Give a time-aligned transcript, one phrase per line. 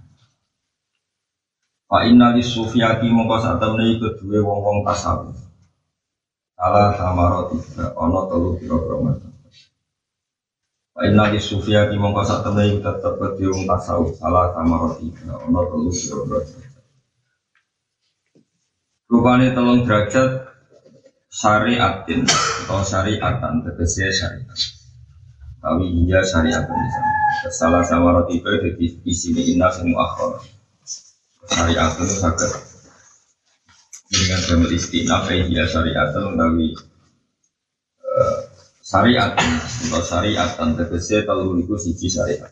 [1.89, 5.35] Fa inna li sufiyati mongko sak temne iku duwe wong-wong tasawuf.
[6.55, 9.19] Salah samarot tiga ana telu pira-pira
[10.99, 15.91] Inna di sufia di mongko sak temne kedhi wong tasawuf salah sama roti ono telu
[15.95, 16.39] pira
[19.09, 20.45] Rupane telung derajat
[21.33, 24.59] syariatin atau syariatan tegese syariat.
[25.63, 27.01] Tapi iya syariat bisa.
[27.49, 30.45] Salah sama roti itu jadi sini inna sing akhir.
[31.49, 32.51] Itu sakit
[34.09, 36.77] dengan damel istinaf iya syariatan tapi
[38.89, 39.37] syariat.
[39.37, 42.49] Atau syariat dan tegese kalau itu siji syariat.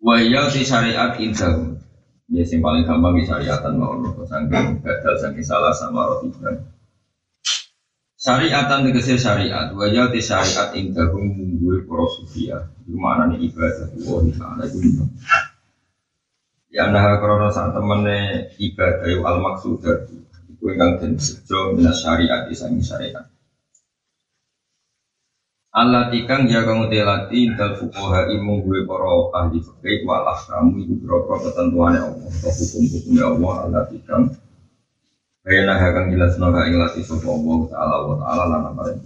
[0.00, 1.76] Wahya di syariat indah
[2.30, 6.30] Ya yang paling gampang di syariatan mau nopo sangking gagal sangking salah sama roti
[8.14, 12.70] Syariatan tegese syariat, wajah di syariat indah munggu para sufia.
[12.86, 13.90] Di mana nih ibadah.
[13.90, 15.04] Allah Taala itu
[16.70, 22.54] Ya nah karena saat temennya ibadah al maksud itu yang dan sejo minas syariat di
[22.54, 23.26] syariat.
[25.70, 29.06] Allah tikang ya kamu telati dal fukoha imu gue para
[29.38, 34.34] ahli fikih walah kamu ibu berapa ketentuan ya Allah atau hukum-hukum ya Allah Allah tikang
[35.46, 38.98] Bayana hakang jelas naga ing lati sopa Allah ta'ala wa ta'ala lana bareng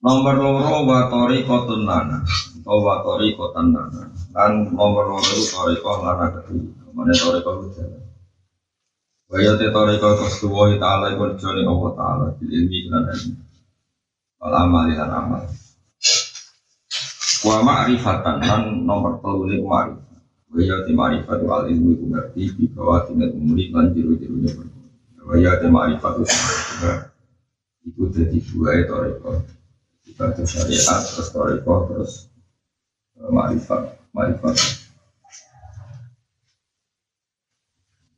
[0.00, 2.24] Nomor loro wa tori kotun lana
[2.64, 4.08] atau wa tori kotan lana.
[4.36, 6.92] Dan nomor loro tori kok lana kedua.
[6.92, 7.40] Mana tori
[7.72, 8.04] jalan
[9.34, 13.34] Waya te toriko kesuwa ta'ala iku joni Allah ta'ala bil ilmi lan ilmi.
[14.38, 15.42] Wal amal amal.
[17.42, 20.22] Wa ma'rifatan lan nomor telu ni ma'rifat.
[20.54, 24.54] Waya te ma'rifat wal ilmu iku ngerti di bawah tingkat umuri lan jiru-jirunya
[25.26, 26.14] Waya te ma'rifat
[27.90, 29.42] iku dadi dua e toriko.
[30.06, 32.30] Kita syariat terus toriko terus
[33.18, 33.98] eh, ma'rifat.
[34.14, 34.83] Ma'rifat.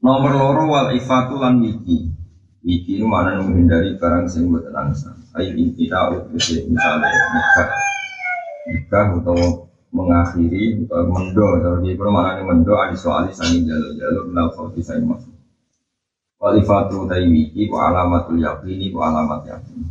[0.06, 2.06] Nomor loro wal ifatu lan wiki.
[2.62, 5.11] Wiki itu mana menghindari barang sing buat angsa.
[5.34, 7.69] Ayo kita utus misalnya nikah,
[8.71, 14.55] nikah atau mengakhiri atau mendo atau di mana mendo adi soal sangin jalur jalur menal
[14.55, 15.34] kau bisa masuk.
[16.38, 19.91] Wal ifatu tai wiki ku alamatul yakini ku alamat yakin.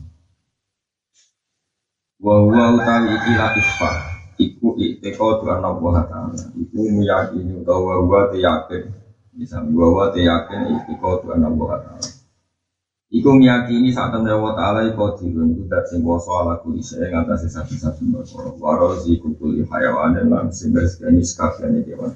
[2.23, 3.95] Wa huwa utawi iki latifah
[4.39, 9.04] iku ikteko tu buah ta'ala iku meyakini utawa wa yakin
[9.35, 12.07] bisa bahwa yakin iku Tuhan Allah Taala.
[13.11, 17.11] Iku meyakini saat temen Allah Taala iku dirun iku dat sing kuasa ala kuli saya
[17.11, 18.55] ngatasi sapi-sapi berkoro.
[18.63, 22.15] Waro si kukuli hayawan dan lan sing garis ganis kafiannya dewan.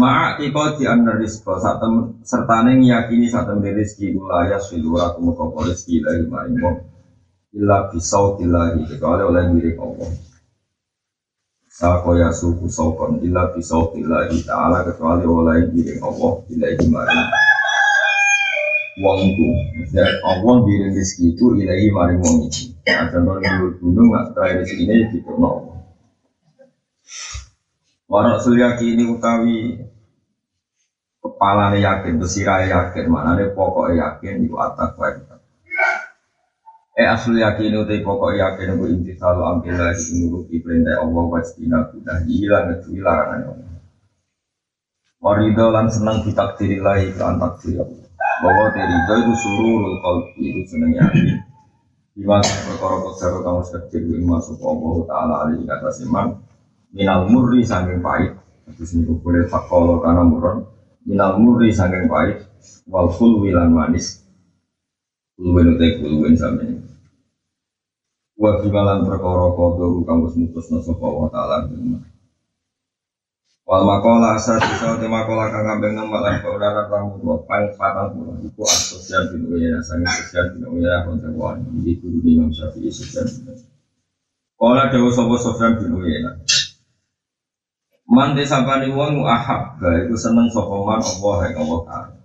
[0.00, 6.04] Ma'a iko di anda rizko temen sertane meyakini saat temen rizki ulaya silura kumukopo rizki
[6.04, 6.28] ilahi
[6.60, 6.76] wong.
[7.56, 10.29] Illa bisau ilahi kecuali oleh milik Allah.
[11.80, 17.24] Sako ya suku sokon illa bisau billahi ta'ala kecuali oleh diri Allah ilahi maring.
[19.00, 19.48] Wong itu
[19.80, 22.76] maksudnya Allah diri rezeki itu ilahi maring wong itu.
[22.84, 25.52] Nah contoh dulu gunung nggak terakhir rezeki ini gitu no
[28.12, 29.80] Warak sulyaki ini utawi
[31.24, 35.29] kepala yakin, besira yakin, mana pokok yakin itu atak baik
[37.00, 41.88] Eh asli yakin utai pokok yakin aku inti selalu ambil lagi menuruti perintah Allah wastina
[41.88, 43.80] kudah hilang itu larangan Allah.
[45.24, 47.88] Warido lan senang ditakdiri lagi ke takdir.
[48.44, 51.40] Bahwa terido itu suruh kalbi itu senang yakin.
[52.20, 56.36] Iman perkara kesara kamu sekecil yang masuk Allah Taala alaihi kata siman
[56.92, 58.36] minal murri sangking pahit.
[58.76, 60.68] Terus ini boleh fakolo karena muron
[61.08, 62.44] minal murri sangking pahit
[62.92, 64.20] wal full wilan manis.
[65.40, 66.69] Kulwen utai kulwen sampai
[68.40, 71.68] Wa bimalan perkara kodo kamu mutus nasapa wa ta'ala.
[73.68, 78.16] Wal makola asal bisa di makola kang kambing nomor lan kaudara tamu dua pang patang
[78.16, 83.30] puluh iku asosial bin uyana sangi sosial bin uyana kontewan iki guru Imam Syafi'i sosial
[84.58, 86.34] Kala dawa sapa Sofyan bin Uyana
[88.10, 92.16] Man desapani wong ahabba iku seneng sapa man Allah ing Allah taala.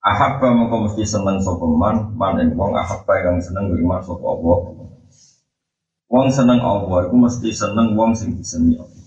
[0.00, 4.58] Ahabba mongko mesti seneng sapa man man ing wong ahabba kang seneng iman sapa Allah
[6.12, 9.00] Wong seneng Allah iku mesti seneng wong sing disenengi Allah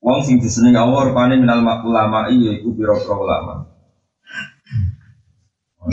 [0.00, 3.68] Wong sing disenengi Allah rupane minal ulama iya iku pira-pira ulama.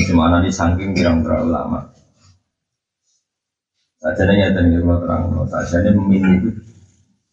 [0.08, 1.92] Cuma nanti saking pira-pira ulama.
[4.00, 6.50] Saja nih nyata nih kalau terang, saja nih memilih itu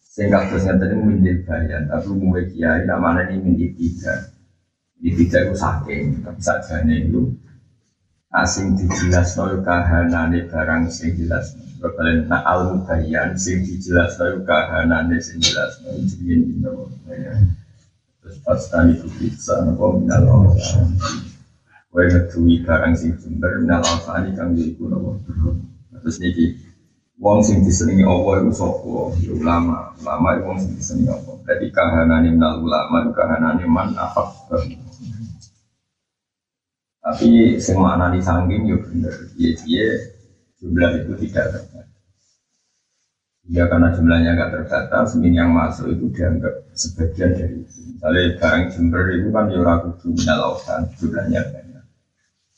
[0.05, 4.28] sehingga terus nyata nih memilih bayan, tapi mulai kiai namanya ini memilih tiga,
[5.00, 7.32] di tiga itu saking, tapi saja nih itu
[8.37, 15.22] asing dijelas nol kahanane barang sing jelas Bakalan na al mubayyan sing dijelas nol kahanane
[15.22, 16.90] sing jelas nol jenenge dino
[18.19, 20.26] terus pas tani itu bisa nopo minal
[21.94, 25.22] Wae ngetui barang sing sumber minal awsani kang iku nopo
[26.02, 26.58] terus niki
[27.22, 28.94] wong sing disenengi Allah iku sapa?
[29.22, 29.94] Ya ulama.
[30.02, 34.50] Ulama iku wong sing disenengi Allah dadi kahanane minal ulama kahanane man afaq
[37.08, 39.14] tapi semua di sangging ya bener.
[39.38, 40.18] Dia
[40.58, 41.87] jumlah itu tidak terbatas.
[43.49, 47.96] Ya karena jumlahnya nggak terbatas min yang masuk itu dianggap sebagian dari itu.
[47.96, 51.84] Misalnya barang jember itu kan ya ragu minal lautan jumlahnya banyak.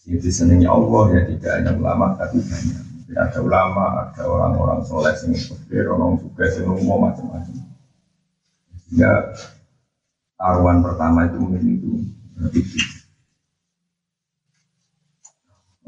[0.03, 2.83] Itu disenangi Allah ya tidak hanya ulama tapi banyak.
[2.83, 7.57] Mungkin ada ulama ada orang-orang soleh yang berpikir orang suka yang umum macam-macam.
[8.91, 9.13] Ya
[10.35, 11.91] taruhan pertama itu mungkin itu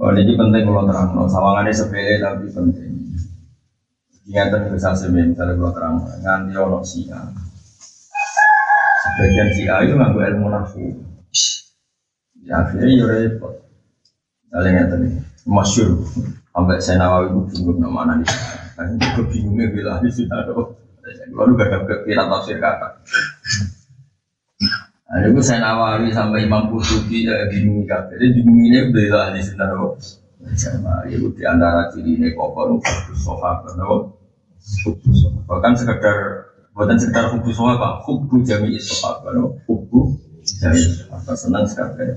[0.03, 1.31] Oh, ini penting kalau terang, no.
[1.31, 2.91] sawangannya sepele tapi penting.
[4.27, 5.95] Ingatan bisa semen, misalnya kalau terang,
[6.27, 7.23] nganti ono sia.
[9.07, 10.83] Sebagian sia itu nggak ilmu nafsu.
[12.43, 13.63] Ya akhirnya ya repot.
[14.51, 15.13] Misalnya ingatan nih,
[15.47, 15.91] masyur.
[16.51, 18.27] Sampai saya nawawi itu bingung nama nih.
[18.75, 20.51] Kan juga bingungnya bila di sini ada.
[21.31, 22.99] Lalu gak ada kira tafsir kata.
[25.13, 28.17] Ada gue saya nawawi sampai Imam Qurtubi ya bingung kabeh.
[28.17, 30.01] Jadi bingungnya bela di sini loh.
[30.57, 34.17] Sama ya di antara ciri ini kokor khusus sahabat loh.
[35.45, 36.17] Bahkan sekedar
[36.73, 39.53] bukan sekedar khusus sahabat, khusus jami sahabat loh.
[39.69, 42.17] Khusus jami sahabat senang sekali.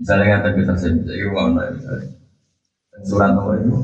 [0.00, 2.16] Misalnya kata kita saya bisa irwan misalnya.
[3.04, 3.76] Surat nomor itu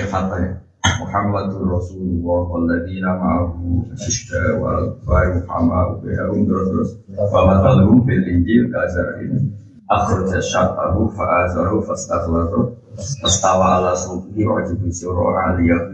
[0.00, 0.08] kayak
[0.40, 0.52] ya.
[1.00, 9.56] Muhammadur Rasulullah walladzina ma'ahu asyidda wal kufar Muhammad bihum terus wa matalhum fil injil kazarin
[9.88, 15.88] akhraja syatahu fa'azaru fastakhlatu Fastawa ala suki wa jibu siro aliyah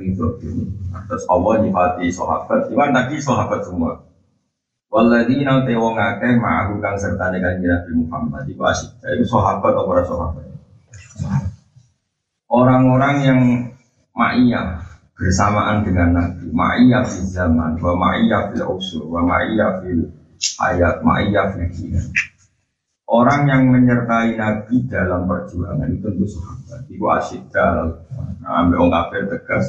[1.07, 4.01] Terus Allah nyifati sahabat Iwan tadi sahabat semua.
[4.91, 8.43] Walladzina te wong akeh ma'ahu kang serta dengan Nabi Muhammad.
[8.49, 10.47] Iku asyidda Itu sahabat atau para sahabat?
[12.49, 13.41] Orang-orang yang
[14.17, 14.86] ma'iyah
[15.17, 16.53] bersamaan dengan Nabi.
[16.53, 20.13] Ma'iyah fil zaman wa ma'iyah fil usur wa ma'iyah fil
[20.61, 22.07] ayat ma'iyah fil kinan
[23.07, 26.81] orang yang menyertai Nabi dalam perjuangan itu tentu sahabat.
[26.91, 28.03] Itu asyidal
[28.43, 29.65] nah, ambil orang kafir tegas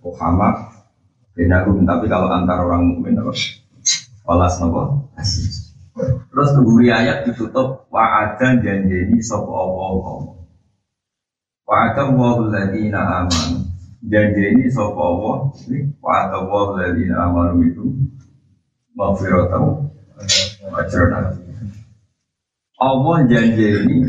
[0.00, 0.54] Muhammad
[1.34, 3.34] benagum tapi kalau antar orang mukmin apa?
[4.26, 5.10] Walas nopo?
[6.30, 10.34] Terus keburi ayat ditutup wa'adan janjeni sopo Allah.
[11.66, 13.65] Wa'adan wa'uladina aman
[14.04, 17.84] janji ini sopo ini wa Allah ladina amanu itu
[18.92, 19.88] maghfiratan
[20.76, 21.12] ajran
[22.76, 24.04] Allah ini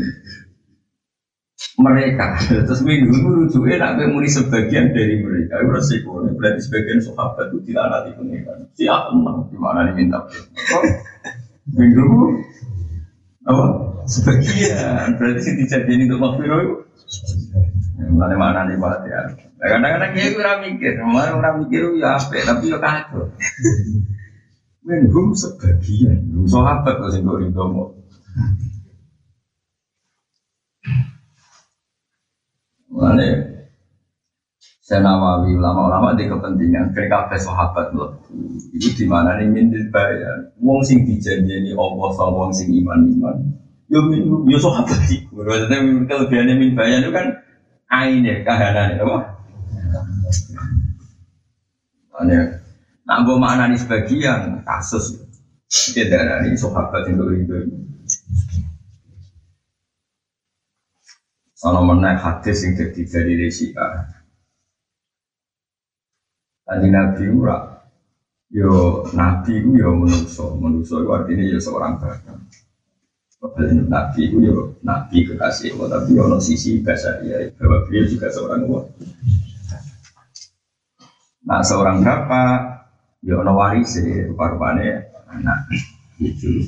[1.78, 2.38] mereka.
[2.66, 5.62] Terus minggu itu rujuknya nak muni sebagian dari mereka.
[5.62, 6.26] Itu resiko.
[6.34, 8.58] Berarti sebagian sahabat itu tidak nanti pengiran.
[8.74, 10.26] Si menang gimana diminta
[11.70, 12.06] minggu
[13.46, 13.64] apa?
[14.10, 15.16] Sebagian.
[15.16, 16.74] Berarti si dijadiin untuk maghfirah itu
[17.98, 19.02] mana mana nih pak?
[19.10, 19.20] Ya.
[19.58, 20.92] Kadang-kadang dia kurang mikir.
[21.02, 23.26] Malah orang mikir ya apa tapi ya kacau
[24.86, 26.30] menhum sebagian.
[26.46, 27.92] Sahabat kok sing kok rindu
[32.88, 33.58] Mana
[34.88, 38.24] saya nawawi ulama-ulama di kepentingan mereka sahabat loh
[38.72, 43.36] itu di mana nih minta bayar wong sing dijanjeni Allah sama wong sing iman iman
[43.92, 44.00] yo
[44.48, 47.36] yo sahabat sih maksudnya kelebihannya min bayar itu kan
[47.88, 49.18] aine kahanane apa?
[52.20, 52.36] Ane
[53.08, 55.16] nak mbok maknani sebagian kasus
[55.68, 57.56] kita darani sahabat itu itu.
[61.58, 64.06] Sono menaik hadis yang jadi dari resika.
[66.62, 67.78] Tadi Nabi ura
[68.48, 72.32] Yo nabi itu yo menuso, menuso itu artinya yo seorang bapak.
[73.38, 78.26] Padahal nabi itu yo nabi kekasih Allah, tapi yo sisi bahasa dia bahwa beliau juga
[78.34, 78.82] seorang Allah.
[81.46, 82.58] Nah seorang bapak
[83.22, 85.70] yo no waris rupa-rupanya anak
[86.18, 86.66] itu.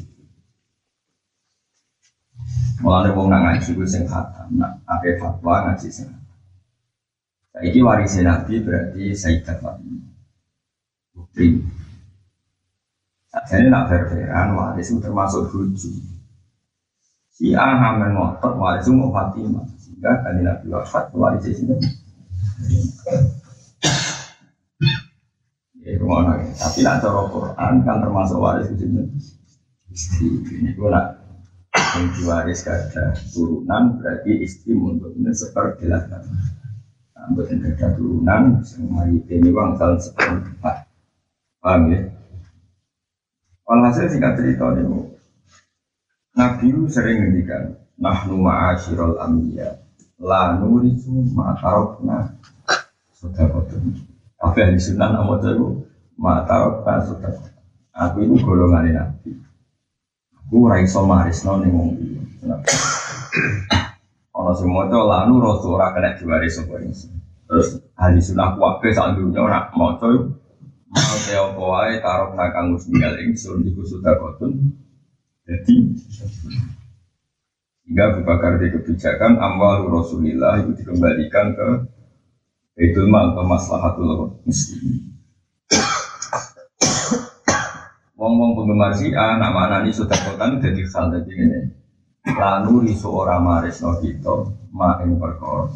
[2.80, 4.80] Mulane wong nang ngaji ku sing khatam, nak
[5.20, 6.08] fatwa ngaji sing.
[7.50, 10.10] Saiki waris Nabi berarti Sayyidat Fatimah
[11.12, 11.60] putri.
[13.30, 16.19] Jadi nak fair-fairan waris itu termasuk buju.
[17.40, 19.64] Si A hamil ngotot waris itu mau Fatimah.
[19.80, 21.72] Sehingga kan Nabi wafat waris itu
[25.80, 28.84] Ya, rumah Tapi nak cara Quran kan termasuk waris itu
[29.88, 30.28] istri.
[30.52, 31.16] Ini gue nak
[31.72, 36.04] yang diwaris kada turunan berarti istri untuk ini seperti lah.
[37.24, 40.76] Untuk ada turunan, semua ini bang salah seperempat.
[41.64, 42.04] Paham ya?
[43.64, 45.09] Walhasil singkat cerita ini,
[46.40, 49.76] Nabi sering ngendikan, Nahnu ma'asyirul ambiya,
[50.24, 52.32] la nurisu ma'tarokna
[53.12, 53.92] sodakotun.
[54.40, 55.84] Apa yang disunan nama itu,
[56.16, 57.52] ma'tarokna sodakotun.
[57.92, 59.36] Aku itu golongan Nabi.
[60.32, 61.92] Aku raiso marisno nih wong
[64.32, 69.44] Ono semua itu lanu rasul ora kena diwaris sapa Terus hadis sunnah kuwabe sak dunya
[69.44, 70.08] ora maca
[70.90, 74.74] Mau te apa wae taruh nakang musngal ingsun iku sudah kotun.
[75.50, 75.74] Jadi
[77.90, 81.68] hingga Abu Bakar di kebijakan amwal Rasulillah itu dikembalikan ke
[82.78, 85.10] Baitul Mal atau Maslahatul Muslim.
[88.14, 91.66] Wong-wong penggemar si A, nama anak ini sudah kotan jadi hal ini.
[92.30, 95.74] Lalu risu orang maris no kita, ma ing perkor.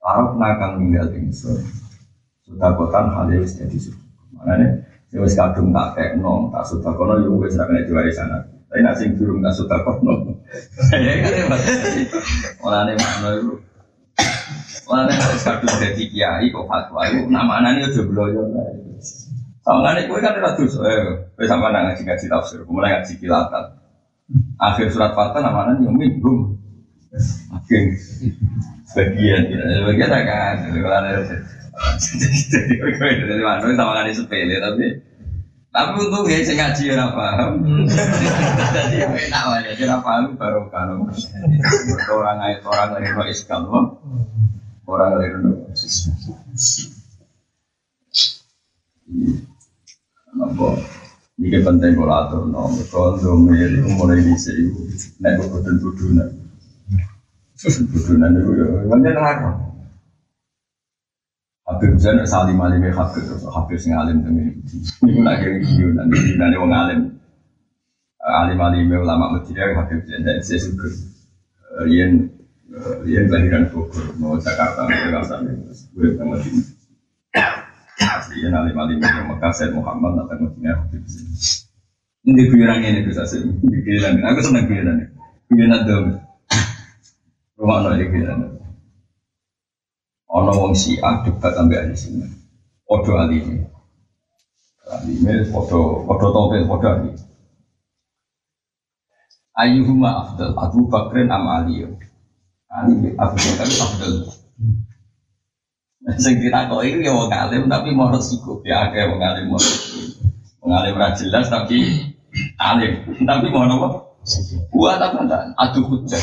[0.00, 1.60] Taruh nakang tinggal ingsun.
[2.48, 4.00] Sudah kotan hal jadi sudah.
[4.40, 8.55] Makanya, saya wis kadung tak tekno, tak sudah kono, ya wis ra kena diwarisan sana.
[8.76, 10.36] Tapi nak sing durung tak sudah kono.
[10.92, 11.64] Ya kan ya Mas.
[12.60, 13.54] Mulane makno iku.
[14.84, 18.44] Mulane wis kadung dadi kiai kok fatwa iku namane aja bloyo.
[19.64, 23.64] Soalnya kowe kan ora dosa, eh, kowe sampe nang ngaji-ngaji tafsir, mulai ngaji kilatan.
[24.60, 26.60] Akhir surat Fatah namanya yang minggu.
[27.56, 27.96] Akhir
[28.92, 29.56] bagian,
[29.88, 31.24] bagian kan, kalau ada
[31.96, 35.00] jadi dari mana sama kali sepele tapi
[35.76, 37.52] tapi untuk ya saya ngaji ya paham
[38.72, 39.44] jadi enak
[39.76, 41.04] ya paham baru kalau
[42.16, 43.68] orang ayat orang dari no iskal
[44.88, 45.52] orang dari no
[50.36, 50.80] Nampak
[51.36, 52.68] ini penting kalau atur no.
[52.92, 54.68] Kalau domir itu mulai di sini.
[55.20, 56.28] Naik ke tuduhan
[57.56, 58.66] tuduhan itu ya.
[58.84, 59.65] Banyak larang
[61.66, 64.54] Habib Zain salim alim ya Habib terus Habib sing alim temen
[65.02, 67.00] ini pun akhirnya video nanti nanti wong alim.
[68.22, 70.22] Alim alim ulama Medina Habib Zain.
[70.22, 70.86] Dan saya suka
[71.82, 72.30] Rian
[73.02, 76.62] Rian kelahiran Bogor mau Jakarta Jakarta gue ke Medina
[78.30, 81.26] Rian alim alim Mekah Said Muhammad datang Medina Habib Zain.
[82.26, 85.02] Ini guyonan ini bisa sih guyonan aku seneng guyonan
[85.50, 86.06] guyonan dong
[87.58, 88.54] rumah nol guyonan
[90.36, 92.28] Ono wong Syiah debat sampai ahli sunnah.
[92.84, 93.72] Podo alime.
[94.84, 97.10] Alime podo podo topel podo ali.
[99.56, 101.88] Ayuhuma afdal Abu Bakrin am Ali.
[102.68, 104.12] Ali Abu Bakar afdal.
[106.20, 109.58] Sing kok itu ya wong alim tapi mau resiko ya akeh wong alim mau
[110.62, 111.82] Wong alim ra jelas tapi
[112.60, 113.88] alim tapi mau apa?
[114.68, 115.42] Buat apa enggak?
[115.56, 116.20] Adu hujah.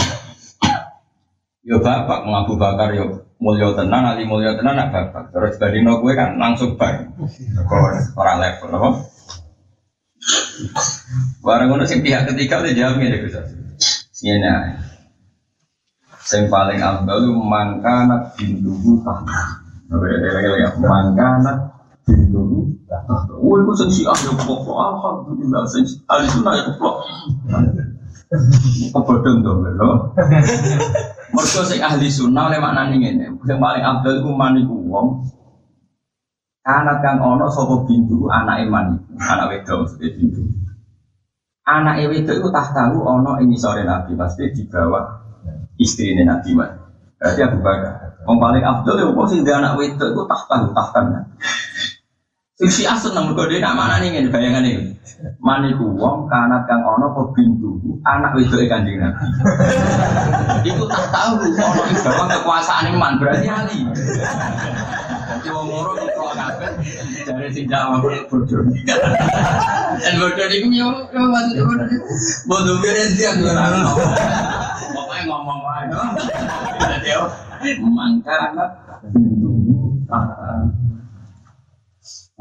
[1.65, 5.35] Yo bapak Abu Bakar yo mulia tenan, ali mulia tenan nak bapak.
[5.35, 7.11] Terus no gue kan langsung bar.
[8.15, 8.89] Orang level, apa?
[11.43, 13.35] Barang ngono sing pihak ketiga udah jawab ngene Gus.
[14.15, 14.39] Sini
[16.23, 19.59] Sing paling abdul mangkana bintuhu tahta.
[19.91, 21.75] Ya, mangkana
[22.07, 23.35] bintuhu tahta.
[23.35, 26.95] Oh, itu sing siah ya pokok alhamdulillah sing ahli sunnah ya pokok.
[28.95, 29.91] Kebodong dong, lho.
[31.33, 33.25] Mergo sing ahli sunnah oleh maknane ngene.
[33.41, 35.07] Sing paling abdul iku man iku wong
[36.63, 40.45] anak kang ana sapa bintu anak iman anak wedok maksudnya bintu.
[41.65, 45.09] Anak wedok iku tahtahu ana ing sore Nabi pasti di bawah
[45.81, 46.69] istrine Nabi Mas.
[47.17, 47.93] Berarti Abu Bakar.
[48.29, 51.33] Wong paling abdul ya sing anak wedok iku tahtahu tahtan.
[52.63, 54.95] Sing si asen nang mergo nak mana nih ngene bayangan ini.
[55.43, 57.75] Maniku wong kanat kang ono apa bintu
[58.07, 59.19] anak wedoke Kanjeng Nabi.
[60.71, 63.83] Iku tak tahu ono ing bawah kekuasaan man berarti ali.
[65.43, 66.71] Wong loro kok kabeh
[67.27, 67.99] jare sing jawab
[68.31, 68.63] bodoh.
[69.99, 71.87] Dan bodoh niku yo maksud bodoh
[72.47, 73.75] bodoh beres dia ora
[74.95, 75.83] Pokoknya ngomong wae.
[76.79, 77.27] Dadi yo
[77.91, 78.71] mangkana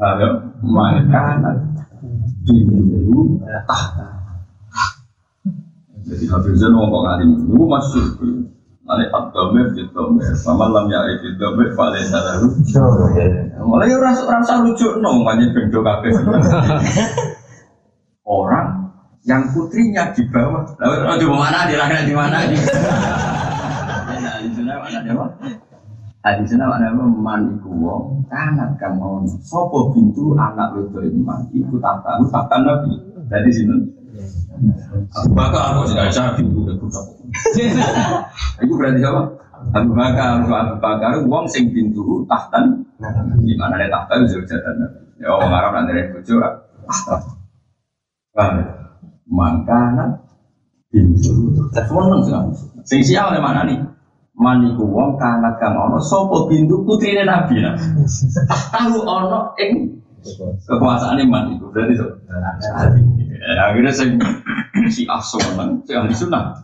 [0.01, 1.53] Ayo, mangkana
[2.41, 3.37] bintu
[3.69, 4.09] tahta.
[6.01, 8.49] Jadi Hafizan ngomong alim itu
[8.83, 12.41] Pak Domer di Domer, sama lam ya di Domer, paling salah
[13.61, 16.09] Mulai rasa lucu no, banyak bendo kafe.
[18.25, 22.37] Orang yang putrinya di bawah, lalu di mana di mana di mana
[24.41, 25.72] di mana di mana?
[26.23, 31.99] Di sana mana man iku wong kanat kamu sopo pintu anak itu iman iku tak
[31.99, 32.95] tahu tak nabi
[33.27, 34.03] dari sini
[35.19, 37.05] Abu Bakar kok tidak bisa pintu udah kucap.
[38.61, 39.21] Itu berarti apa?
[39.73, 40.47] Abu Bakar, Abu
[40.79, 42.85] Bakar, uang sing pintu tahtan.
[43.43, 44.79] Gimana ada tahta itu jatan.
[45.19, 46.35] Ya orang Arab nanti ada bojo.
[48.33, 48.65] Paham ya?
[49.27, 50.05] Mangkana
[50.93, 51.31] pintu.
[51.73, 52.21] Semua nang
[52.85, 53.77] sing oleh mana nih?
[54.33, 57.77] Maniku wong kanat kang ono sopo pintu putrine nabi nah.
[58.73, 60.01] Tahu ono ing
[60.65, 62.07] kekuasaan iman itu berarti so.
[63.43, 64.15] Ya, akhirnya saya
[64.89, 66.55] si aso kan, si ahli sunnah.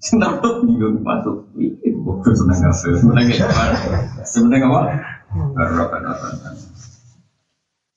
[0.00, 1.44] Sunnah tuh bingung masuk.
[1.84, 2.74] Itu seneng apa?
[2.74, 3.62] Seneng apa?
[4.24, 4.80] Seneng apa?
[5.54, 5.96] Baru apa?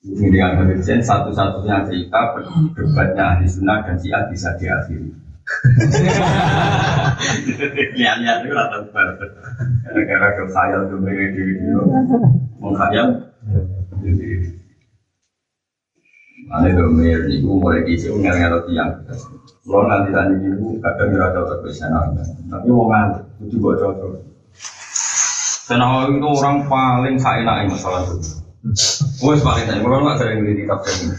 [0.06, 2.20] Ini satu-satunya cerita
[2.76, 5.27] debatnya ahli sunnah dan si bisa diakhiri.
[7.98, 8.76] Lihat-lihat itu rata.
[9.88, 11.42] Gara-gara kekhayal tuh mereka di
[12.60, 13.08] menghayal.
[16.48, 19.04] Ane domir niku mulai kisi ngel ngel tiang.
[19.68, 21.70] Kalau nanti tadi ibu kadang nggak cocok ke
[22.48, 24.24] tapi mau ngantuk itu buat cocok.
[25.68, 28.40] Senawa itu orang paling saya enak masalah itu.
[29.20, 31.12] Wes paling saya, kalau nggak sering di tafsir.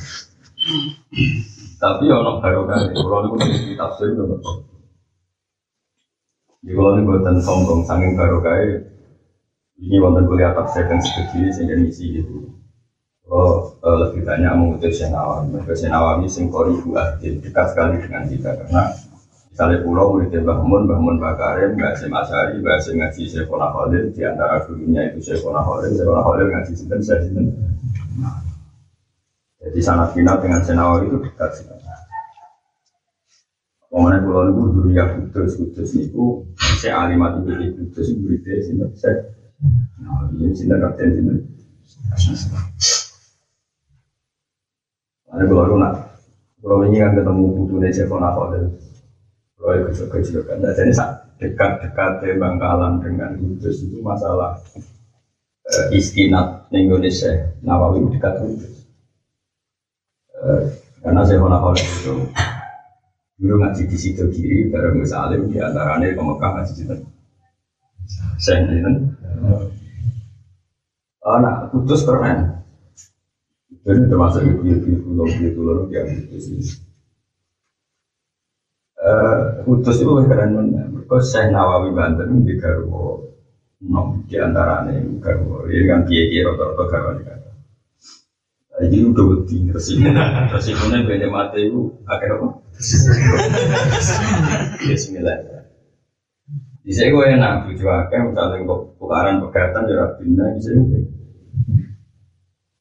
[1.79, 4.67] Tapi orang baru kan, kalau itu di tafsir itu betul.
[6.59, 8.83] Di kalau ini buatan sombong, saking baru kayak
[9.79, 12.51] ini wonten kuliah tafsir dan segede sehingga misi gitu.
[13.31, 15.56] Oh, lebih banyak mengutus Syekh Nawawi.
[15.56, 16.51] Mereka Syekh Nawawi sing
[17.39, 18.84] dekat sekali dengan kita karena
[19.54, 23.47] misalnya pulau muridnya Mbah Mun, Mun Mbah Karim, Mbah Hasim Asyari, Mbah Hasim ngaji Syekh
[23.47, 27.45] Khalil di antara gurunya itu Syekh Khalil, Syekh Khalil ngaji sinten saya sinten.
[29.60, 31.84] Jadi sangat final dengan Syekh Nawawi itu dekat sekali.
[33.89, 36.45] Pemana pulau itu dulu ya kudus kudus itu
[36.78, 39.34] saya alimat itu kudus itu berita sinten saya.
[40.00, 41.38] Nah, ini sinten kapten sinten.
[45.30, 45.93] Ada kalau nak,
[46.62, 48.65] kalau ini kan ketemu putune Cekona Khalil,
[49.58, 50.93] kalau itu kecil kan, jadi
[51.39, 54.60] dekat-dekat Bangkalan dengan Kudus itu masalah
[55.69, 58.79] uh, istinat Indonesia Nawawi dekat Kudus.
[60.39, 60.63] Uh,
[61.04, 62.13] karena Cekona Khalil itu
[63.39, 66.95] dulu ngaji di situ kiri bareng Gus Alim di antaranya ke Mekah ngaji situ.
[68.39, 68.89] Saya itu.
[71.28, 72.56] Anak Kudus keren.
[73.84, 76.60] Jadi termasuk ibu-ibu pulau ibu pulau yang itu sih.
[79.63, 80.84] Kudus itu lebih keren mana?
[80.91, 83.23] Mereka saya Nawawi Banten di Garwo,
[83.88, 85.63] nom di antaranya Garwo.
[85.67, 87.38] Ini kan kiai kiai rata-rata Garwo di kata.
[88.80, 90.08] Jadi udah beti resiko,
[90.56, 92.48] resikonya beda mati itu akhirnya apa?
[94.88, 95.38] Bismillah.
[96.80, 100.80] Di saya gue enak, tujuh akeh, misalnya kok tukaran pegatan, jarak pindah, di saya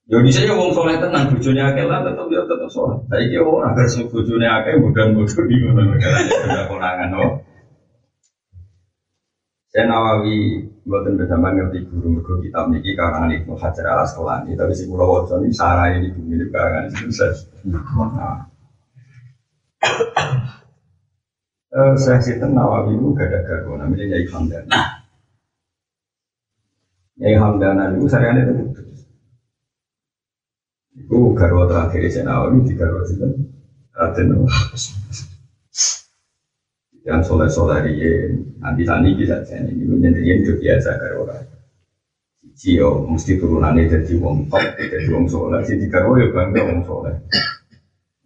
[0.09, 2.97] Yo di saya wong soleh tenang, bujurnya akeh lah tetap dia tetap soleh.
[3.13, 7.33] Tapi dia orang agar bujurnya akeh mudah bodoh di mana negara sudah konangan oh.
[9.69, 14.72] Saya Nawawi buatan bersama ngerti guru mergo kitab niki karangan Ibnu Hajar al Asqalani tapi
[14.72, 17.37] si Pulau Wajo ini sarai ini mirip karangan itu saya.
[17.68, 18.48] Nah.
[21.68, 24.81] Uh, saya Sinten Nawawi itu gak ada garbo namanya Yai Hamdana.
[27.20, 28.72] Yai Hamdana itu saya itu
[30.98, 33.29] Iku garwa terakhir di Nawawi di garwa itu
[33.92, 34.29] Raden
[37.09, 38.29] yang soleh soleh dia
[38.61, 41.40] nanti tani bisa jadi ini menjadi itu biasa garwa
[42.59, 45.62] Cio mesti turunannya jadi wong top, jadi wong soleh.
[45.62, 47.14] Si tiga ya bangga wong soleh.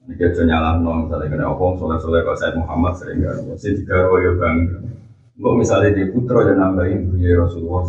[0.09, 3.53] Ini kita nyala nong misalnya kena wong soleh soleh kalau saya Muhammad sering garwa.
[3.61, 4.89] Si tiga ya bangga.
[5.37, 7.85] Enggak misalnya di putra dan nambahin punya Rasulullah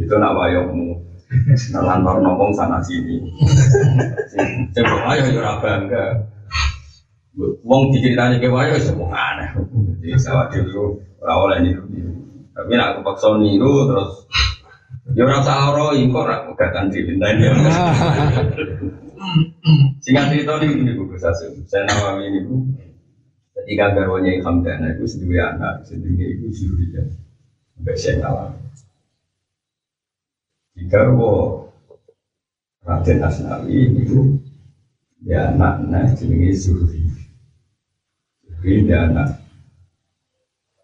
[0.00, 1.12] Itu nak wayokmu
[1.72, 3.24] Nah, lantor nopong sana sini.
[4.76, 6.31] Coba ayo yo bangga.
[7.40, 9.56] Wong diceritani ke wayo wis wong aneh.
[10.04, 11.84] Jadi sawah dulu ora oleh niru.
[12.52, 14.28] Tapi nek aku paksa niru terus
[15.12, 17.44] Ya ora usah ora kok ora pegatan dipintani.
[20.02, 21.34] Singkat cerita ini ini buku saya
[21.68, 22.64] saya nama ini bu.
[23.52, 27.04] Ketika garwanya Hamdana itu sendiri anak, sendiri itu Zuriya.
[27.76, 28.48] Sampai saya nama.
[30.72, 31.60] Jika wo
[32.82, 34.40] Raden Asnawi itu
[35.20, 37.11] dia anak-anak jenenge Zuhri.
[38.62, 39.28] Dia anak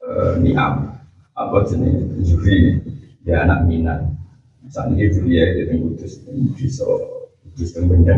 [0.02, 0.98] eh, Niam.
[1.38, 2.74] Apa jenis Zuhri
[3.22, 4.18] dia anak Minan.
[4.66, 6.18] Saat ini Zuhri itu yang kudus,
[6.58, 6.82] bisa
[7.46, 8.16] kudus dan benda.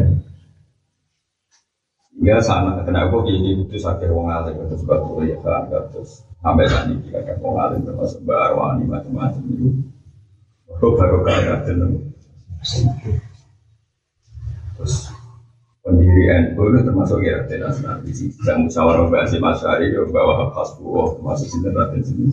[2.16, 6.88] Hingga sana kenapa ini kudus akhir wong alim terus batu ya kan terus sampai saat
[6.88, 9.68] ini kadang wong alim termasuk barwani macam-macam itu.
[10.80, 11.60] Oh baru kaya
[14.80, 15.09] Terus
[15.80, 18.28] pendiri NU itu termasuk ya tenas nanti sih.
[18.44, 22.26] Saya musyawarah bahasa Mas Ari ya bahwa Hasbuah termasuk sinten Raden sini.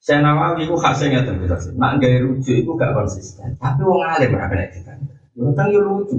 [0.00, 1.72] Saya Nawawi itu khasnya nggak bisa sih.
[1.76, 3.54] Nak gaya lucu itu gak konsisten.
[3.60, 4.92] Tapi wong alim ora kena kita.
[5.36, 6.18] Ya utang ya lucu.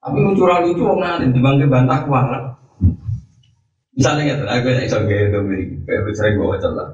[0.00, 2.28] Tapi lucu ra lucu wong alim dibangke bantah kuat.
[3.94, 5.70] Misalnya nggak aku yang iso gaya itu mirip.
[5.86, 6.88] Kayak sering celah.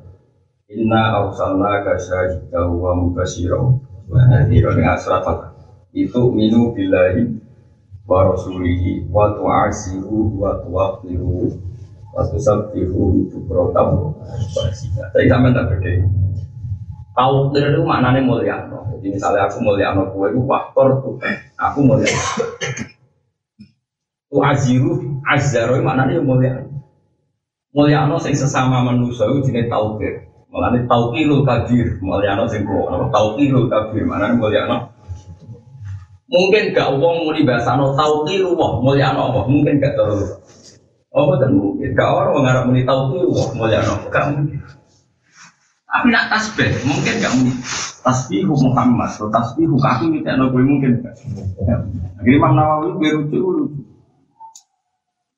[0.71, 2.93] Inna arsalna ka syahidan wa
[4.11, 5.25] mubasyiran wa nadhiran ing asrat
[5.95, 7.39] itu minu billahi
[8.07, 11.55] wa rasulihi wa tu'asiru wa tuwaqiru
[12.11, 14.11] wa tusabbihu bukratan
[15.15, 15.91] Tapi sampean tak beda.
[17.15, 18.57] Tahu itu maknanya mulia.
[18.67, 21.15] Jadi misalnya aku mulia no kue itu faktor tuh.
[21.59, 22.11] Aku mulia.
[24.31, 26.67] Tu aziru azzaru maknanya mulia.
[27.75, 29.71] Mulia no sesama manusia itu jenis
[30.51, 30.59] tauhid.
[30.59, 34.91] Mulane tauqilul kabir, mulyano sing kok apa tauqilul kabir, mana mulyano.
[36.31, 39.41] Mungkin gak wong muni bahasano tauqilu wah mulyano apa?
[39.51, 40.31] Mungkin gak terlalu.
[41.11, 41.91] Oh betul mungkin.
[41.99, 43.95] Gak orang mengharap muni tauqilu wah mulyano.
[44.11, 44.63] Gak mungkin.
[45.91, 47.53] Tapi nak tasbih, mungkin gak muni
[48.01, 51.03] tasbihu Muhammad atau tasbihu kaki minta no gue mungkin.
[52.15, 53.43] Akhirnya Imam Nawawi gue lucu.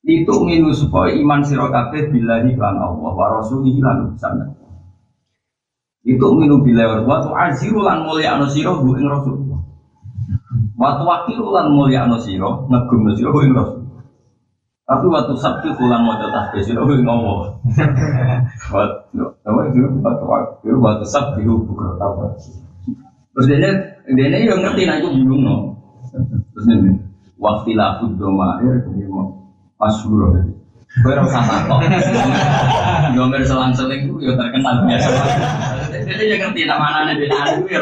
[0.02, 4.61] Itu minus supaya iman sirokabe bila lan Allah wa rasulihi lan utusannya
[6.02, 9.38] itu minum bila waktu aziru lan mulia ano siro bu ing rasul
[10.74, 13.86] waktu wakilu lan mulia ano siro ngegum no siro bu ing rasul.
[14.82, 17.54] Tapi waktu sabtu bulan mau tasbih siro bu ing allah.
[18.74, 22.34] Waktu waktu waktu waktu sabtu bukan apa
[23.32, 23.72] terus dia
[24.12, 25.56] dia yang ngerti nah itu bingung no.
[26.52, 26.98] Terus ini
[27.38, 29.06] waktu laku jadi
[29.78, 30.34] masyur
[31.00, 31.80] Gue rasa takut.
[33.16, 35.08] Gomer selang-seling itu ya terkenal biasa.
[36.02, 37.80] Jadi ya ngerti nama anaknya anak itu ya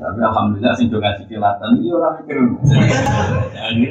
[0.00, 2.36] Tapi alhamdulillah sih juga ngasih kilatan itu orang mikir.
[3.52, 3.86] Jadi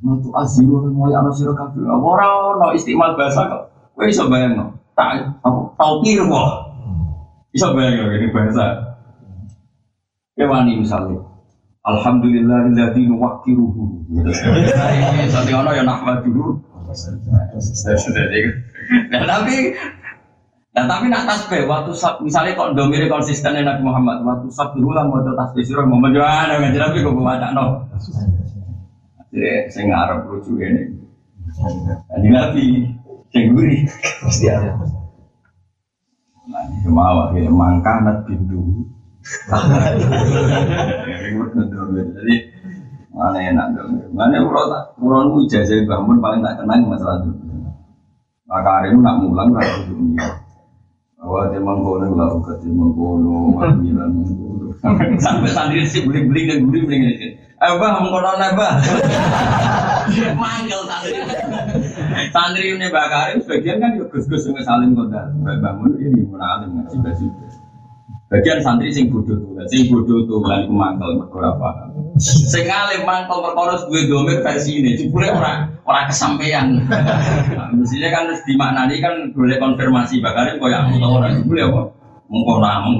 [0.00, 1.84] Untuk asiru mulai anak siro kabel.
[1.84, 3.62] Orang no istimal bahasa kok.
[4.00, 4.66] Bisa bayang no.
[4.96, 5.36] Tak
[5.76, 6.48] tau kira kok.
[7.52, 8.96] Bisa bayang no ini bahasa.
[10.40, 11.20] Kewani misalnya.
[11.84, 14.08] Alhamdulillah illadhi nuwakiruhu.
[15.28, 16.64] Santi ono ya nahmaduhu.
[19.12, 19.56] Nah tapi
[20.70, 25.10] Nah tapi nak tasbih waktu sab, misalnya kok domiri konsisten Nabi Muhammad waktu sabtu ulang
[25.10, 27.90] mau tasbih sirah mau menjual nggak jelas kok baca no.
[29.34, 30.82] Jadi saya ngarep lucu ini.
[32.06, 32.64] Jadi Nabi
[33.34, 33.82] yang gurih
[34.22, 34.78] pasti ada.
[36.50, 38.86] Nah ini mau ya mangkah nat bindu.
[42.14, 42.34] Jadi
[43.10, 43.90] mana enak dong.
[44.14, 44.70] Mana urut
[45.02, 47.30] urut ijazah bangun paling tak kenang masalah itu.
[48.50, 50.39] Maka hari ini nak mulang kalau dunia.
[51.20, 54.72] Bahwa dia mengkono lah, ukat dia mengkono, manggilan mengkono.
[55.20, 57.36] Sampai santri sih beli-beli dan beli-beli ini.
[57.60, 58.80] Eh bah, mengkono lah bah.
[60.32, 61.20] Manggil santri.
[62.32, 65.28] Santri ini bakarin sebagian kan juga gus-gus yang saling kota.
[65.44, 67.26] Bangun ini munalim ngaji baju.
[68.30, 72.14] Bagian santri sing bodoh tuh, sing bodoh tuh kan mangkel mergo ora paham.
[72.22, 76.78] Sing alim mangkel perkara domir versi ini, jebule ora ora kesampaian.
[76.86, 81.82] Nah, mestinya kan harus dimaknani kan boleh konfirmasi bakarin koyo aku tau ora jebule apa?
[82.30, 82.98] Mengko namung.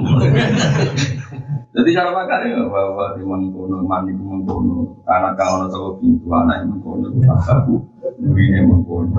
[1.71, 6.67] Jadi cara bakar ya bahwa di mengkono mandi mengkono karena kalau ada satu pintu anak
[6.67, 7.07] mengkono
[7.47, 7.79] aku
[8.19, 9.15] nurine mengkono.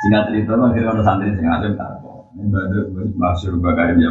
[0.00, 2.00] Singkat cerita akhirnya ada santri sing alim tak
[2.38, 2.82] ibadah
[3.14, 4.10] masyur bakar ya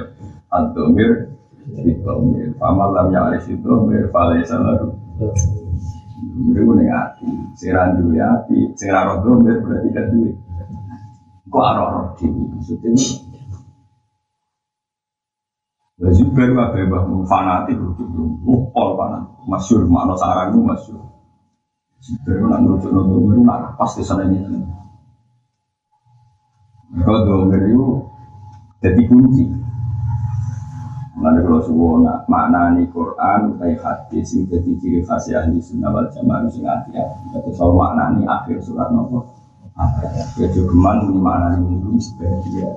[0.51, 1.33] ad-domir
[1.63, 4.99] Itomir, pamal lam ya'rif itomir, falaysa lalu
[6.23, 10.31] Domir itu hati, seran duwe hati, seran roh domir berarti kan duwe.
[11.47, 12.91] Kok arah-arah dini, maksudnya?
[16.03, 20.99] Lalu baru apa ya bah fanatik rujuk rujuk, pol panas, masyur, makna sarang itu masyur.
[22.27, 24.41] Baru nak rujuk rujuk itu nak pasti sana ini.
[27.03, 28.02] Kalau domir itu
[28.83, 29.47] jadi kunci.
[31.15, 35.87] Mana kalau suwo nak makna ni Quran, utai hadis ini jadi ciri khas ahli sunnah
[35.95, 37.23] wal jamaah sing hati hati.
[37.31, 39.23] Tapi soal makna ni akhir surat nopo.
[40.35, 42.75] Ya juga man ini makna ni minggu sebagian.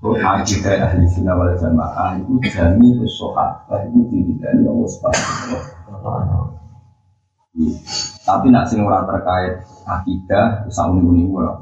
[0.00, 6.56] Kau akidah ahli sunnah wal jamaah itu jami usohat, itu tidak dari Allah subhanahu
[8.24, 11.60] Tapi nak sing ora terkait akidah, usah muni-muni ora.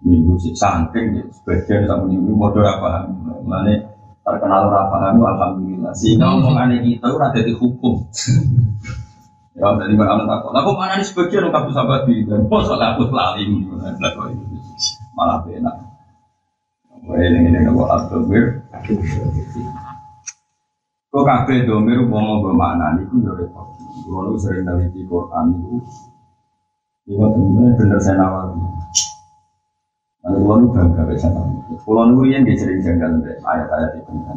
[0.00, 3.08] Minggu sih saking sebagian sama minggu bodoh apa.
[3.44, 3.76] Mana
[4.24, 5.92] terkenal paham alhamdulillah.
[5.92, 8.00] Sehingga omongan kita ora jadi hukum.
[9.60, 13.44] Ya dari mana takut aku mana nih sebagian orang kabus abadi dan masa aku lali.
[15.12, 15.76] Malah enak?
[17.04, 18.24] Ini ini kalau abdul
[21.10, 23.74] Kok kafe domir umpama bermakna niku yo repot.
[24.06, 25.76] Kulo sering neliti Quran niku.
[27.10, 27.26] Iya
[27.74, 28.79] bener saya nawari.
[30.20, 31.28] Lalu kulo bangga bisa
[31.80, 34.36] Kulo nu yang sering janggal ayat-ayat itu kan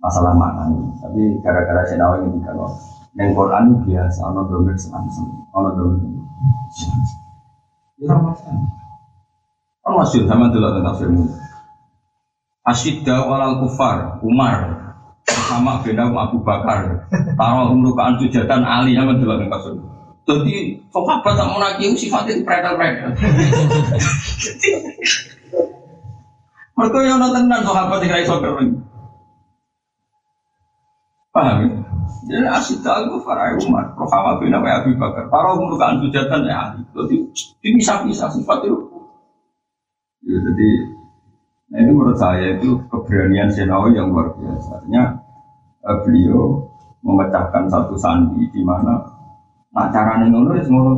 [0.00, 0.72] masalah makna.
[1.04, 2.72] Tapi gara-gara saya nawari ini kalau
[3.18, 6.08] yang Quran biasa, ono senang senang, ono domir.
[8.00, 8.64] Itu masalah.
[9.84, 11.28] Kan masih sama dulu tentang firman.
[12.64, 14.80] Asyidda walal kufar, Umar,
[15.26, 17.08] sama beda Abu Bakar.
[17.34, 19.80] Taruh umrukaan sujatan Ali yang mendelok ning maksud.
[20.30, 23.10] Jadi sahabat tak mau nagi sifatnya predel-predel.
[26.78, 28.72] Mereka yang nonton tenan sahabat yang iso kering.
[31.34, 31.68] Paham ya?
[32.30, 35.26] Jadi asyik aku Farai Umar, Rohama bin Abu Bakar.
[35.26, 36.78] Taruh umrukaan sujatan ya.
[36.94, 37.26] Jadi
[37.74, 38.78] bisa-bisa sifat itu.
[40.26, 40.68] Ya, jadi
[41.70, 44.82] Nah itu menurut saya itu keberanian Senawi yang luar biasa.
[45.80, 46.66] Uh, beliau
[47.00, 49.00] memecahkan satu sandi di mana
[49.70, 50.92] nak cara ngono ya ngono.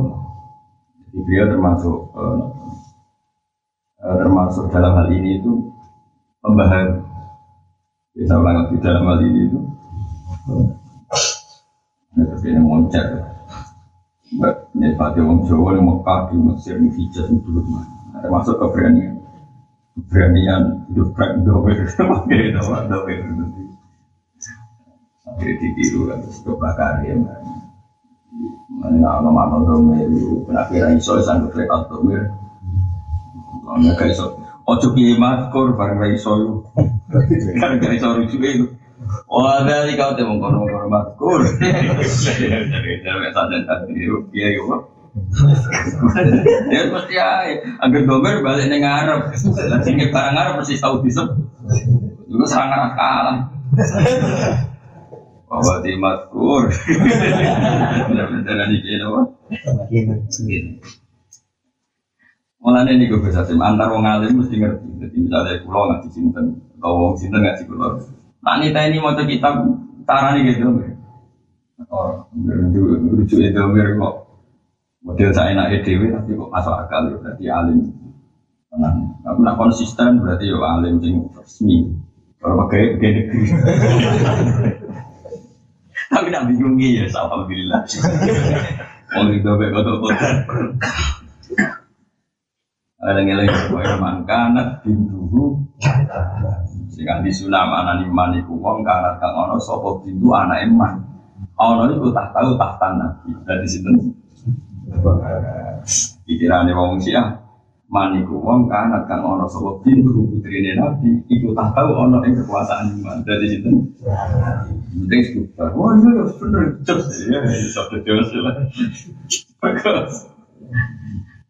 [1.13, 2.41] Jadi beliau termasuk uh,
[4.01, 5.51] uh, termasuk dalam hal ini itu
[6.41, 7.05] pembaharu.
[8.13, 9.59] Bisa ulang lagi dalam hal ini itu.
[12.13, 13.05] Ini tapi ini moncer.
[14.73, 17.61] Ini pada orang Jawa yang Mekah di Mesir di Hijaz itu dulu
[18.23, 19.21] termasuk keberanian
[19.93, 23.17] keberanian hidup prak dober pakai dober dober
[25.23, 27.17] akhirnya ditiru kan terus kebakar ya
[28.83, 30.09] nama mana dober
[30.49, 32.33] kenapa kira iso sanggup lewat dober
[33.63, 34.37] Nggak gak iso.
[34.69, 36.61] Ojo piye makur bareng ra iso
[37.59, 38.65] Kan gak iso itu
[39.27, 43.93] Wah dari kau temu kono kono makur dari saja tadi
[44.31, 44.89] piye yo
[46.73, 47.45] ya mesti ya
[47.85, 50.81] agar domer balik neng Arab lagi ke barang Arab mesti
[52.25, 53.37] juga serang Arab kalah
[55.53, 56.65] bahwa di matkur
[58.09, 59.21] benar-benar ini kira apa
[62.63, 64.87] Mulanya ini gue bisa tim antar wong alim mesti ngerti.
[65.03, 66.47] Jadi misalnya pulau nggak disimpan,
[66.79, 67.99] atau wong sinten nggak pulau.
[68.39, 69.67] Nah ini ini mau kitab
[70.07, 70.71] caranya gitu.
[71.91, 72.23] Oh,
[73.19, 74.15] lucu itu mirip kok.
[75.03, 77.79] Model saya enak edw tapi kok masuk akal ya berarti alim.
[78.71, 79.11] Tenang.
[79.27, 81.91] Tapi nak konsisten berarti ya alim sing resmi.
[82.39, 83.43] Kalau pakai pakai negeri
[86.13, 87.81] tapi nak bingungi ya alhamdulillah.
[89.13, 90.17] Mau itu baik kotor kotor
[93.03, 95.59] ada ngeleng supaya mangkanat bintuhu.
[96.93, 101.01] Sehingga di sunam anak iman iku wong kanat kang ono sopo bintu anak iman
[101.57, 103.11] ono itu tak tahu tak tanah
[103.43, 103.89] dari situ
[106.23, 107.33] Pikirannya wong Syiah
[107.93, 112.97] maniku wong kan akan ono sapa pintu putrine Nabi iku tak tahu ono ing kekuasaan
[112.97, 113.69] iman dari situ
[114.97, 116.63] penting sekitar wah iya ya bener.
[116.81, 118.55] Jos ya satu jos lah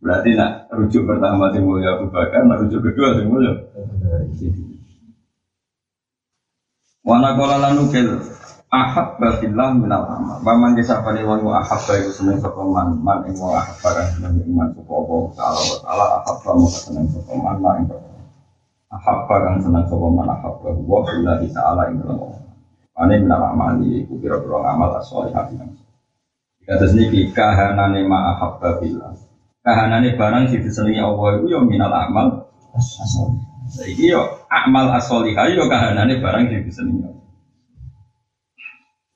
[0.04, 3.56] berarti nak rujuk pertama sing mulia Abu Bakar nak rujuk kedua sing mulia.
[7.08, 8.20] Wana kola lanukil
[8.74, 10.42] ahab bafillah minal amal.
[10.42, 12.98] Waman disapani wong ahab iku seneng sapa man?
[12.98, 15.16] Man ing ahab barang seneng iman sapa apa?
[15.38, 17.58] Taala wa taala ahab wa seneng sapa man?
[17.62, 17.86] Man
[18.90, 22.34] ahab barang seneng sapa man ahab wa billahi taala ing dalem
[22.94, 25.74] ane minal amal iku pira-pira amal sholihah yang
[26.64, 29.18] Kata sini kahanane ma ahab bafillah
[29.66, 33.38] kahanane barang sing disenengi Allah iku yo minal amal asol
[33.74, 37.23] Iki yo amal asolihah yo kahanane barang sing disenengi Allah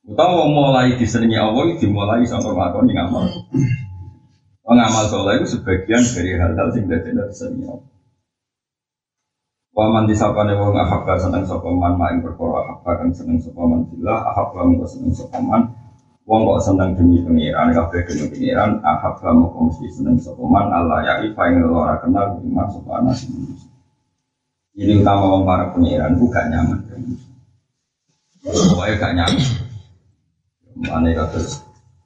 [0.08, 3.28] Utawa mulai disenangi Allah dimulai sampai melakukan ngamal.
[4.64, 7.92] Pengamal soleh itu sebagian dari hal-hal yang tidak tidak disenangi Allah.
[9.78, 14.32] Waman disapane wong ahabba seneng sapa man maing perkara ahabba kang seneng sapa man billah
[14.34, 15.76] ahabba mung seneng sapa man
[16.28, 21.14] Wong kok seneng demi pengiran, kabeh demi pengiran, ahab kamu kongsi seneng sopeman Allah ya
[21.24, 23.16] ifa yang ora kenal iman sopana
[24.76, 26.84] Ini utama wong para pengiran, gak nyaman.
[28.44, 29.67] Pokoknya gak nyaman.
[30.84, 31.40] Mana kata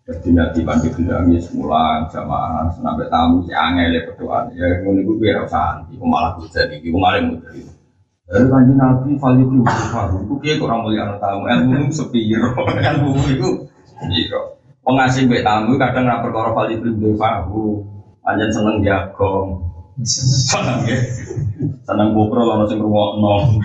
[0.01, 5.17] jadi nanti bantu gendangi semula jamaah sampai tamu si angel ya berdoa ya ngono gue
[5.21, 7.71] biar usah iku malah jadi iku malah mudah itu.
[8.31, 13.49] Dari kanji nabi valid itu baru, gue kayak orang mulia tamu ilmu sepiro, ilmu itu
[14.09, 14.39] Iya.
[14.81, 17.85] Pengasih mbek tamu kadang ra perkara vali pribadi fahu.
[18.25, 19.61] Panjen seneng jagong.
[20.01, 20.97] Seneng ya.
[21.85, 23.61] Seneng bopro lono sing ngrungokno.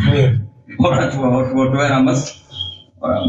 [0.77, 2.21] Ora dua-dua ra mes.
[2.21, 2.46] Ora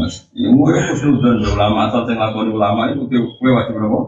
[0.02, 0.14] mes.
[0.34, 3.98] Ya mu ya kusnudon ulama atau sing lakoni ulama itu kowe wajib berapa?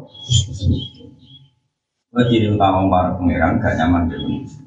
[2.11, 4.63] Wajib utama para pangeran gak nyaman di Indonesia.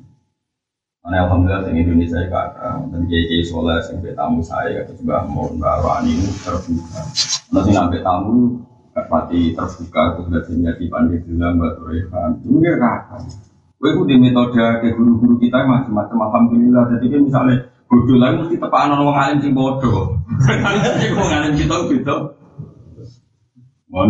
[1.03, 2.55] Mana alhamdulillah di Indonesia ya kak,
[2.87, 6.15] dan kiai soleh sing tamu saya atau juga mau mbak Rani
[6.47, 7.01] terbuka.
[7.51, 8.63] Nanti sampai tamu
[8.95, 12.39] pati terbuka terus sudah jadi pandai bilang mbak Rehan.
[12.39, 13.35] Itu ya kakak.
[13.83, 16.95] Itu di metode ke guru-guru kita macam-macam alhamdulillah.
[16.95, 17.55] Jadi kan misalnya
[17.87, 20.19] bodoh lagi mesti tepakan orang alim sing bodoh.
[20.43, 22.15] Jadi orang alim kita gitu.
[23.93, 24.09] Mau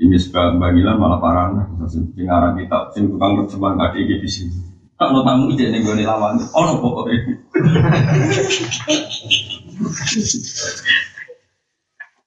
[0.00, 1.68] ini suka bagilan malah parah.
[1.90, 4.56] Sing arah kita, sing tukang terjemah nggak di sini.
[5.00, 7.40] Kalau tamu ide nih gue lawan, oh no pokoknya.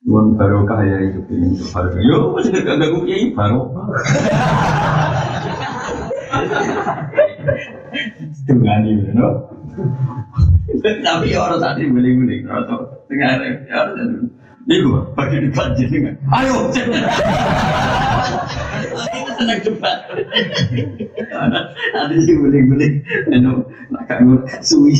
[0.09, 2.01] Wan baru kaya itu ini baru.
[2.01, 3.61] Yo masih gak gak gue baru.
[8.43, 9.27] Dengan ini, no.
[10.83, 13.31] Tapi orang tadi beli-beli, orang tengah
[13.67, 13.79] ya
[14.63, 16.15] ini gue bagi debat jenengan.
[16.31, 16.87] Ayo, itu
[19.35, 19.97] senang debat.
[21.91, 23.03] Ada sih guling-guling,
[23.35, 24.95] anu nak kamu suwi.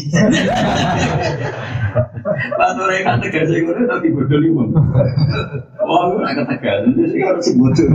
[2.60, 4.67] Pak Tore kan tegas ngono tapi bodoh lima.
[5.79, 7.88] Wah, aku nak tegas, itu harus bodoh.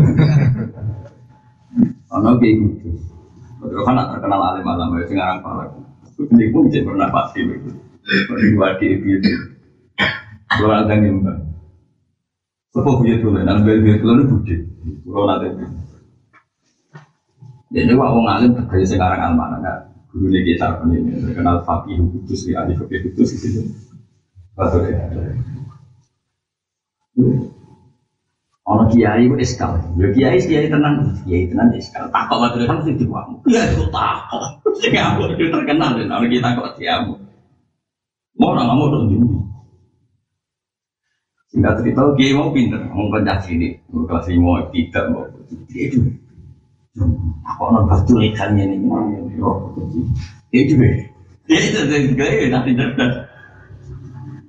[2.17, 2.97] Ono kayak gitu.
[3.59, 5.75] Betul kan terkenal alim alam ya sing aran palak.
[6.19, 7.71] Ini pun bisa pernah pasti begitu.
[8.07, 9.35] Di wadi itu.
[10.49, 11.37] Kalau ada nyembah.
[12.79, 14.55] Apa punya dulu, nang bel bel dulu budi,
[15.03, 15.51] pulau nanti.
[17.75, 22.47] Jadi wah wong alim terkait sekarang almana nggak guru lagi kita ini terkenal fakih kudus
[22.47, 23.67] di ahli fakih kudus itu.
[24.55, 25.05] Betul ya.
[28.69, 32.05] Ono kiai itu eskal, ya kiai kiai tenang, kiai tenang eskal.
[32.13, 34.45] Takut waktu itu sih diwamu, ya itu takut.
[34.77, 37.17] Sing aku terkenal dan orang kita kok diamu.
[38.37, 39.09] Mau nggak mau dong
[41.49, 45.25] Singkat cerita, dia mau pinter, mau kerja sini, mau kelas mau tidak mau
[45.73, 46.05] itu.
[47.49, 48.85] Apa orang batu ikannya ini,
[50.53, 50.75] dia itu
[51.49, 53.25] dia itu dari gaya nanti cerdas.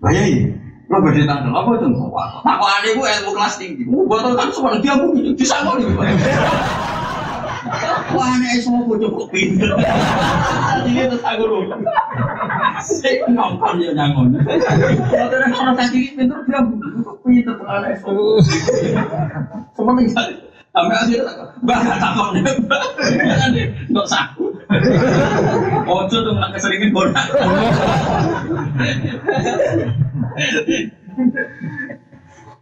[0.03, 0.58] Bayai,
[0.89, 1.87] lo berdiri tanggal apa itu?
[2.41, 5.85] Aku aneh gue ilmu kelas tinggi, mau buat kan semua dia mungkin bisa kok nih.
[8.09, 9.69] Wah, ini semua bocah kok pinter.
[10.89, 11.77] Ini terus aku lupa.
[12.81, 14.33] Saya nonton ya nyangon.
[14.41, 16.59] Kalau tidak orang tadi pinter dia
[17.21, 18.41] pinter anak semua.
[19.77, 19.93] Semua.
[20.79, 22.55] Sampai akhirnya takut deh,
[23.91, 24.47] nggak saku.
[25.83, 27.27] Ojo tuh nggak keseringan bonak.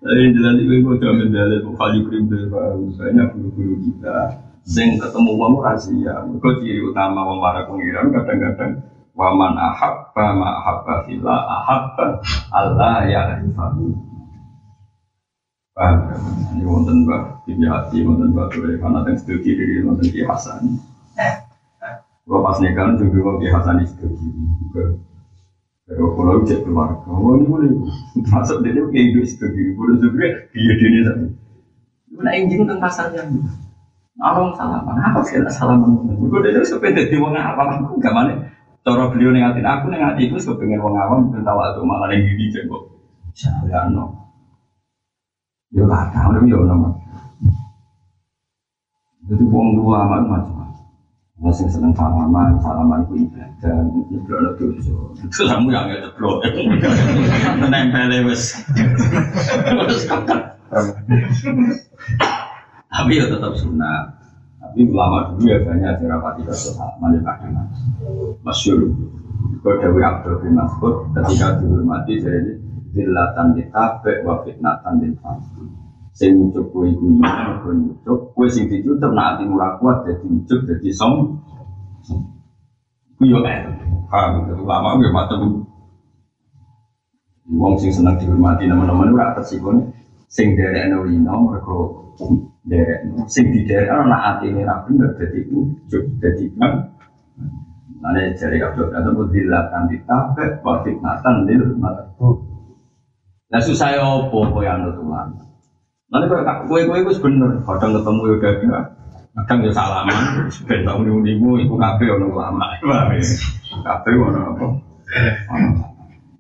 [0.01, 4.17] Tapi jelas itu gue coba mendalit, kali primbel banyak guru-guru kita
[4.65, 6.25] sing ketemu wong rahasia.
[6.25, 8.82] Mergo ciri utama wong para pengiran kadang-kadang
[9.13, 12.17] waman ahabba ma ahabba fillah ahabba
[12.49, 14.07] Allah ya arifahu.
[15.77, 16.17] Paham ya?
[16.57, 20.61] Ini wonten mbak Bibi Hati, wonten mbak Tore, karena yang sebelah kiri, wonten Ki Hasan.
[22.25, 23.93] Kalau pas nikah juga wong Ki Hasan itu
[24.73, 24.97] kiri.
[25.85, 27.69] Kalau kalau cek keluarga, oh ini boleh
[28.25, 31.25] masuk dia kayak gitu sebelah kiri, boleh sebelah dia dia tadi.
[32.17, 33.21] Mana injing tentang pasarnya?
[34.17, 36.09] Orang salaman, apa sih lah salaman?
[36.17, 38.49] Gue dari sepeda di wong awam, aku gak mana.
[38.81, 42.49] Cara beliau nengatin aku nengatin itu sepengen wong awam ben tahu atau malah yang gini
[42.49, 42.65] cek
[43.37, 44.16] Saya no.
[45.75, 46.89] Yo kata, udah yo nama.
[49.27, 50.86] Jadi wong dua amat macam-macam.
[51.38, 53.75] Masih seneng salaman, salaman ku ibadah,
[54.08, 54.95] nyeblok lo dosa.
[55.19, 56.39] Itu kamu yang nyeblok.
[57.60, 58.56] Menempel wes.
[59.75, 60.08] Wes.
[62.88, 64.15] Tapi ya tetap sunnah.
[64.63, 66.72] Tapi ulama dulu ya banyak dirapati dosa
[67.03, 67.68] mandi kadang
[68.41, 68.88] masyur.
[69.61, 72.66] Kau Dewi Abdul bin Mas'ud ketika dihormati jadi
[72.98, 75.70] zillatan di tabe wa fitnatan di fasik.
[76.18, 77.06] Sing ngucap kue iku
[77.62, 81.38] kue ngucap kue sing dicucap nak hati murah kuat jadi ngucap jadi som.
[83.22, 83.66] Kuyo eh,
[84.10, 84.45] paham?
[84.50, 85.66] Itu ulama gue macam
[87.48, 88.76] Wong sing senang dihormati itu
[89.16, 89.62] rapat sih
[90.28, 92.12] sing derek no ino mergo
[92.68, 96.91] derek sing di derek ana atine ra bener dadi ujug dadi kan
[98.08, 102.06] Ane jari kabel kata pun dilatan ditabek wa fitnatan lil mata.
[103.48, 105.32] Nah susah ya opo kau yang nutulan.
[106.12, 107.64] Nanti kau kue kue itu bener.
[107.64, 108.80] Kadang ketemu ya ada.
[109.43, 110.22] Kadang ya salaman.
[110.68, 112.68] Ben tau nih unimu iku kafe ono lama.
[113.84, 114.66] Kafe ono apa?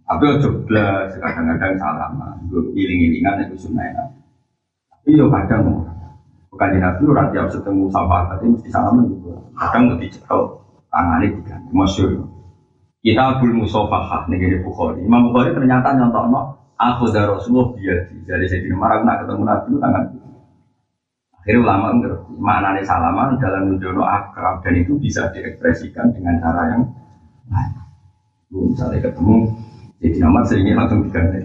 [0.07, 2.35] Tapi ojo blas kadang-kadang salaman.
[2.51, 4.11] Gue iling-ilingan itu sunnah.
[4.91, 5.87] Tapi yo kadang
[6.51, 9.35] bukan di nabi orang tiap ketemu sahabat tapi mesti salaman juga.
[9.55, 10.41] Kadang mesti cekel
[10.91, 12.11] tangannya tiga masyur
[13.05, 16.25] kita Abdul Musofahah negeri Bukhari Imam Bukhari ternyata nyontok
[16.77, 18.15] aku dari Rasulullah biadi.
[18.25, 20.03] Jadi saya di nomor nak ketemu Nabi itu tangan
[21.37, 22.33] akhirnya ulama ngerti.
[22.37, 24.61] Maknanya salaman dalam menjono akrab.
[24.61, 26.83] Dan itu bisa diekspresikan dengan cara yang
[27.49, 27.71] lain.
[28.47, 29.35] Misalnya ketemu
[29.97, 31.39] jadi nomor sehingga langsung diganti.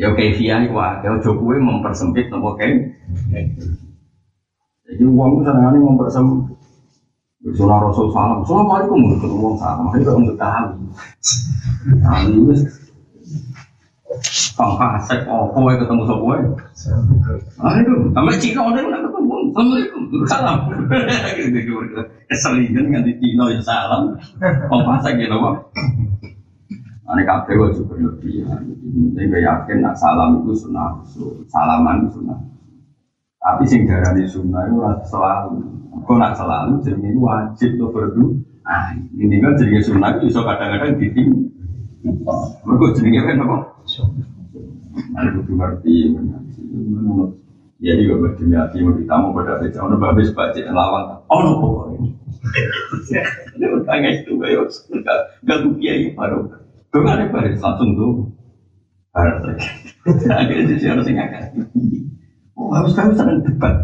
[0.00, 2.88] Ya via wah ya Jokowi mempersempit nopo kayak
[4.90, 6.56] jadi uang sana ini mempersempit.
[7.40, 10.76] Sunnah Rasul salam, Assalamualaikum ketemu salam, kok untuk tahu.
[12.04, 12.52] Nah, ini
[14.58, 16.38] Kang Kasek, oh, kowe ketemu sapa kowe?
[17.62, 19.34] Aduh, sampe Cina udah nak ketemu.
[19.54, 20.02] Assalamualaikum.
[20.26, 20.58] Salam.
[22.26, 24.18] Keselingan nganti Cina ya salam.
[24.42, 25.50] Kang Kasek ya apa?
[27.10, 28.66] Ane kabeh wajib berlebihan.
[29.14, 31.02] Ini yakin nak salam itu sunnah,
[31.46, 32.38] salaman itu sunnah.
[33.38, 35.58] Tapi sing darani sunnah itu selalu
[36.06, 38.38] Kau nak selalu ini wajib tuh berdu.
[38.62, 41.30] Ah, ini kan jadi sunnah itu bisa kadang-kadang diting.
[42.62, 43.56] Mereka jadi kan apa?
[45.14, 45.94] Ada butuh ngerti,
[47.80, 52.12] Ya ini juga berdemi hati mau ditamu pada beca, ono babes baca lawan, ono pokoknya.
[53.56, 54.68] Ini utangnya itu kayak
[55.48, 56.44] gak tuh kiai baru.
[56.92, 58.28] Kau nggak ada baris langsung tuh.
[59.16, 59.64] Harus lagi.
[60.28, 61.08] Akhirnya harus.
[62.52, 63.74] Oh, habis kami sering debat.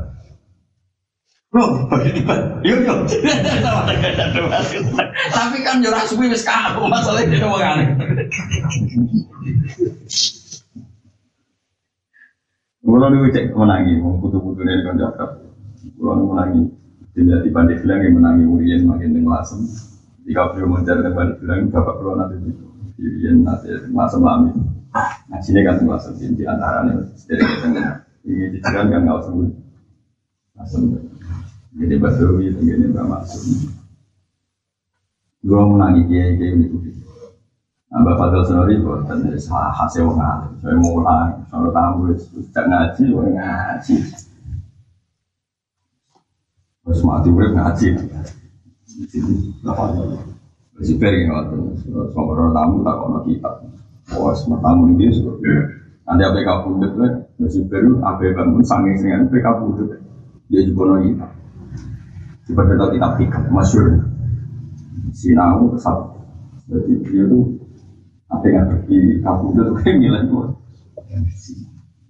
[1.56, 2.98] Yuk yuk.
[5.32, 7.88] Tapi kan yo suwi wis kaku masalahnya dia aneh.
[12.86, 15.30] Kulo niku cek menangi, wong putu-putune kan jakrap.
[15.98, 16.62] Kulo niku menangi.
[17.16, 19.64] Tidak di pandai bilang yang menangi Urian makin dengan lasem.
[20.28, 22.36] Jika beliau mencari pandai bilang bapak kulo nanti.
[23.00, 24.50] Urian nanti lasem lami.
[25.28, 27.02] Nah sini kan lasem di antaranya.
[27.26, 27.68] Jadi kita
[28.26, 29.32] ini jijiran kan nggak usah
[30.60, 30.82] lasem.
[31.76, 33.44] Jadi Mbak Dewi itu gini Mbak Maksud.
[35.44, 36.66] Gue menangi kiai kiai ini
[37.96, 40.52] Mbak Fadil Senori buat dan salah hasil alim.
[40.60, 43.96] Saya mulai, kalau tahu sejak ngaji, gue ngaji.
[46.84, 47.86] Terus mati gue ngaji.
[48.96, 49.34] Di sini,
[49.64, 49.96] apa
[50.76, 51.56] Si Peri waktu
[52.12, 53.48] sama tamu tak kono kita.
[54.12, 55.08] Oh, semua tamu ini
[56.04, 56.92] Nanti apa kabur deh,
[57.48, 59.88] si Peri apa bangun sange dengan apa kabur
[60.52, 61.26] Dia juga kita.
[62.46, 64.04] Coba kita kitab hikam, masyur.
[65.16, 66.12] Sinau kesal.
[66.68, 67.55] Jadi dia tuh
[68.26, 70.50] apa yang pergi kampung itu kayak nilai tuh.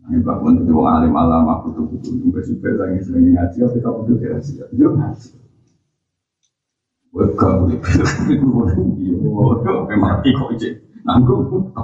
[0.06, 3.78] Ini bangun itu orang alim alam aku tuh butuh juga super lagi sering ngaji tapi
[3.82, 4.68] kamu tuh tidak siap.
[4.70, 5.30] Dia ngaji.
[7.10, 7.62] Buat kamu
[8.30, 9.16] itu boleh dia.
[9.18, 10.68] Waduh, memang kok aja.
[11.04, 11.74] Nanggung.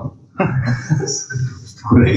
[1.90, 2.14] Boleh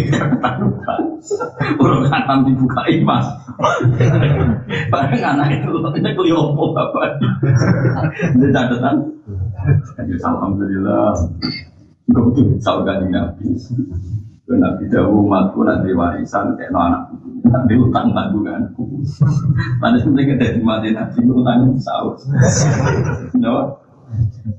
[1.81, 3.27] Orang kanan dibuka imas.
[4.93, 7.17] Barang anak itu ini keliopo bapak.
[8.37, 8.95] Ini catatan.
[10.05, 11.17] Ya alhamdulillah.
[12.05, 13.45] Enggak betul saudara nabi.
[14.45, 17.01] Nabi Dawu matku nanti warisan kayak no anak
[17.49, 18.85] nanti utang tanggunganku.
[19.81, 22.13] Sebenarnya kita di mati nabi utang sahur.
[23.41, 23.81] No,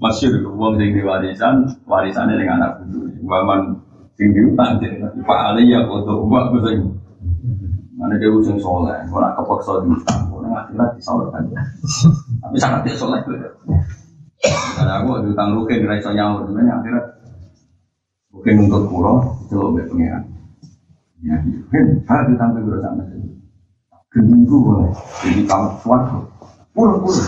[0.03, 3.15] masyur uang sing di warisan warisannya dengan anak budu.
[3.23, 3.79] Waman
[4.17, 6.79] sing diutang jadi Pak Ali ya mbak gue sing
[7.97, 11.49] mana dia usung soleh orang kepaksa diutang orang akhirat disalurkan
[12.45, 13.21] tapi sangat dia soleh
[14.77, 17.05] karena aku diutang rukin kira iso nyaur sebenarnya akhirat
[18.37, 19.17] rukin untuk pulau
[19.49, 20.23] itu lebih pengiran
[21.25, 21.37] ya
[21.73, 23.03] kan hal diutang ke guru sama
[24.13, 24.79] gending gue
[25.25, 26.03] jadi kamu kuat
[26.77, 27.25] pulau pulau.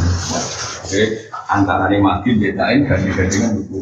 [0.85, 1.03] Oke
[1.49, 3.81] antara ini mati bedain dan dengan buku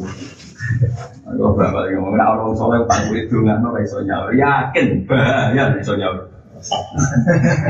[1.27, 5.75] Aku berapa lagi ngomong, nah orang soleh utang kulit dungan, no iso nyaur, yakin bahaya
[5.79, 6.27] iso nyaur.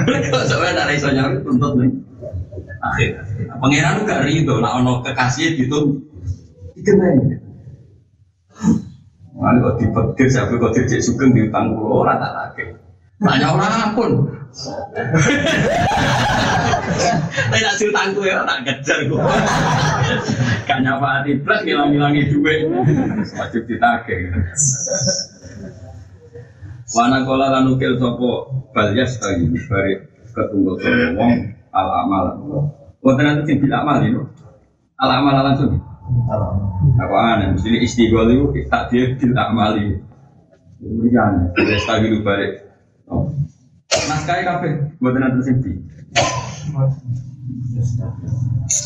[0.04, 1.92] Kalau sampai ada iso nyaur, tuntut nih.
[2.80, 3.20] Akhir,
[3.60, 6.00] pangeran gak ridho, nah ono kekasih gitu,
[6.76, 7.40] dikenai.
[9.36, 12.64] Mana kok dipetir, saya kok dirjek sugeng di utang pulau, orang tak lagi.
[13.20, 14.10] Tanya orang pun.
[17.36, 19.20] Tapi nak utangku ya, tak kejar gue.
[20.64, 22.64] Gak nyapa hati plus ngilang-ngilangi duit.
[23.36, 24.32] Wajib ditagih.
[26.96, 29.94] Wana kola lan ukil sopo balyas tadi bari
[30.32, 31.32] ketunggu sopo wong
[31.76, 32.24] al amal.
[33.04, 34.22] Wonten nanti sing bil amal itu.
[34.96, 35.76] Langsung.
[36.96, 37.56] Apa aneh?
[37.56, 39.98] Mesti istighol itu tak dia bil amal itu.
[40.76, 42.48] Kemudian balyas tadi bari.
[44.06, 45.72] Naskah kabeh wonten nanti sing di.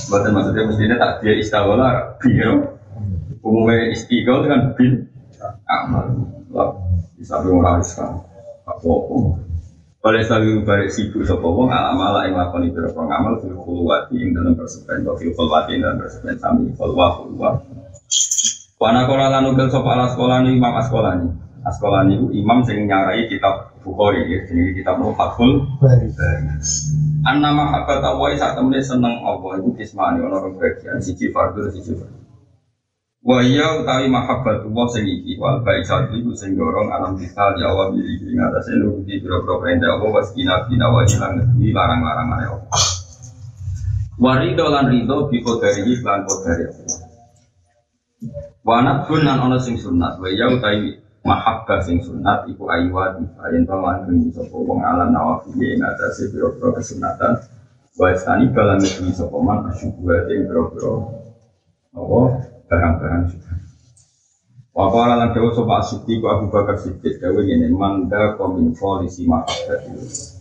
[0.09, 1.83] Buatan maksudnya mestinya tak dia istighol
[2.21, 2.79] biar
[3.45, 5.09] umumnya istighol dengan bil
[5.68, 6.07] amal.
[6.51, 6.73] Lah,
[7.18, 8.25] bisa orang sekarang.
[8.64, 9.49] Apa-apa.
[10.01, 14.32] Oleh sabi balik sibuk sapa wong alam ala ing lakoni pira ngamal fil khulwati ing
[14.32, 17.61] dalam persepen wa fil khulwati ing dalam persepen sami khulwa khulwa.
[18.80, 21.28] Wana kola lan ugel sapa ala sekolah ni imam askolani.
[21.68, 25.68] Askolani ku imam sing nyarai kitab Bukhari ya jenenge kitab Fathul
[27.28, 31.68] An nama habat awai saat temen seneng Allah itu kismani ono rong bagian siji fardu
[31.68, 32.20] siji fardu.
[33.21, 37.53] Wa iya utawi mahabbat Allah sing iki wal baik satu iku sing dorong alam kita
[37.61, 41.68] ya Allah bili ing atase nuruti pira-pira perintah Allah was kina kina wa ilang ngeduwi
[41.68, 42.81] larang-larang ane Allah.
[44.16, 46.99] Warido lan rido bi kodari lan kodari Allah.
[48.64, 53.21] Wa pun lan ana sing sunat wa iya utawi mahabbah sing sunat iku ayyuat
[53.53, 57.37] yen to lan bengi sapa wong alam nawafil ing atase pira-pira kesunatan
[58.01, 60.93] wa istani kalan ngeduwi sapa man asyubuhat ing pira-pira
[62.01, 63.59] Allah barang-barang sudah.
[64.71, 70.39] Wakala lan dawa sopa asyidik Abu Bakar Siddiq dawa ini manda komin polisi mahabbatillah.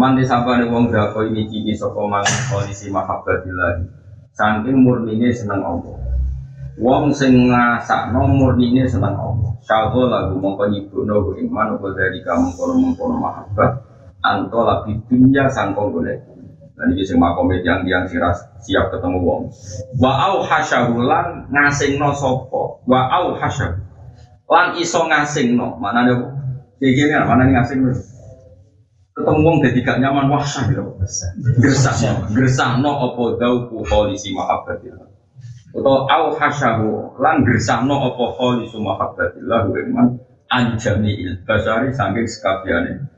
[0.00, 3.84] Man disabane wong dako ini ciki sopa man polisi mahabbatillah.
[4.32, 6.00] Saking murnine seneng Allah.
[6.80, 9.52] Wong sing ngrasakno murnine seneng Allah.
[9.60, 13.72] Syago lagu mongko nyibukno iman apa dari kamu kono-mongkono mahabbat.
[14.24, 16.37] Anto labi dunia sangkong golek
[16.78, 18.06] dan ini sing makome yang yang
[18.62, 19.50] siap ketemu wong.
[19.98, 22.78] Wa au hasyahulan no sopo.
[22.86, 23.82] Wa au hasyahu.
[24.46, 25.74] Lan iso ngasingno.
[25.82, 26.14] Mana ada
[26.78, 27.82] kayak gini mana nih ngasing
[29.18, 30.94] Ketemu wong jadi gak nyaman wah sah gitu.
[31.58, 35.10] Gersah, gersah no opo dauku polisi mahabbatillah.
[35.74, 39.74] Atau au hasyahu lan gersah no opo polisi mahabbatillah.
[39.74, 43.17] Iman anjami il basari saking sekabiane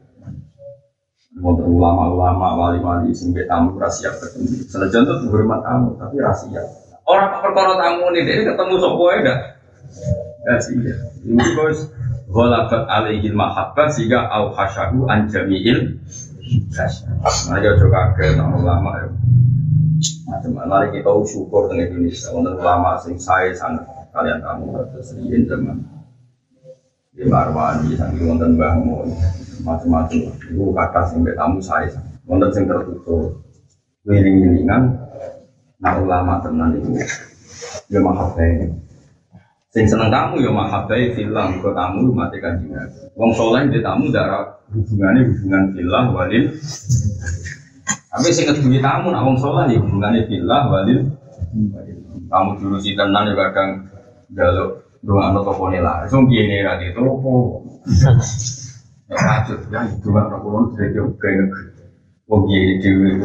[1.39, 4.66] Wonten ulama-ulama wali-wali sing tamu rahasia ketemu.
[4.66, 6.59] Senajan itu hormat tamu, tapi rahasia.
[7.07, 9.35] Orang perkara tamu ini dia ketemu sopo ya
[10.43, 10.95] Rahasia.
[11.22, 11.78] Ini bos
[12.31, 15.99] Ghalabat alaihil mahabbah sehingga au hasyahu an jami'il
[17.51, 19.07] Nah ya coba ke ulama ya.
[20.31, 20.91] Macam mana?
[20.91, 22.31] Kita syukur dengan Indonesia.
[22.35, 26.00] Untuk ulama sing saya sangat kalian tamu terus riyen zaman
[27.11, 28.79] di Marwani sangi wonten Mbah
[29.67, 31.91] macam-macam itu kata sing tamu saya
[32.23, 33.35] wonten sing tertutup.
[34.07, 34.97] Wiling-wilingan
[35.81, 36.97] nah ulama tenan itu
[37.93, 38.65] ya mahabbai
[39.75, 41.51] sing seneng tamu ya mahabbai filah.
[41.59, 42.73] Ke tamu mati kanjeng
[43.19, 46.45] wong soleh di tamu darah hubungannya hubungan filah walil.
[48.11, 51.11] Tapi sing kedua tamu nak wong soleh ya hubungannya filah walil.
[52.31, 53.91] Kamu dulu si tenan ya kadang
[54.31, 57.65] jaluk doa no toko nela, gini rati toko.
[59.11, 59.89] Rajut ya
[62.85, 63.19] dewi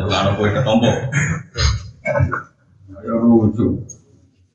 [0.00, 0.90] doa no kue ketombo.
[3.04, 3.84] Ya lucu.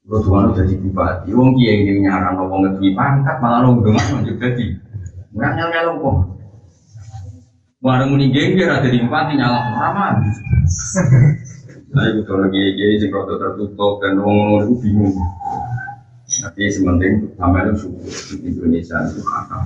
[0.06, 3.82] Lo tuh jadi bupati, wong kiai ini nyaran wong ngedui pangkat malah lo
[4.38, 4.66] jadi.
[5.34, 6.18] Nggak nyala wong.
[7.82, 9.38] Warung muni gengger ada di bupati.
[11.96, 15.16] Nah, itu kalau lagi jadi sing rada tertutup dan wong itu bingung.
[16.28, 18.04] Tapi sementing sama itu suku
[18.44, 19.60] di Indonesia itu kata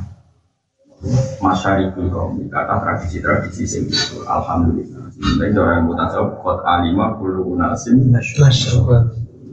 [1.40, 5.10] masyarakat kaum kata tradisi-tradisi sing itu alhamdulillah.
[5.10, 8.14] Sementing orang mutasawuf kot alima bulu nasim.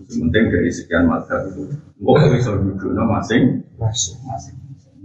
[0.07, 1.67] Sementing dari sekian masa itu,
[1.99, 4.21] gua bisa duduk masing masing.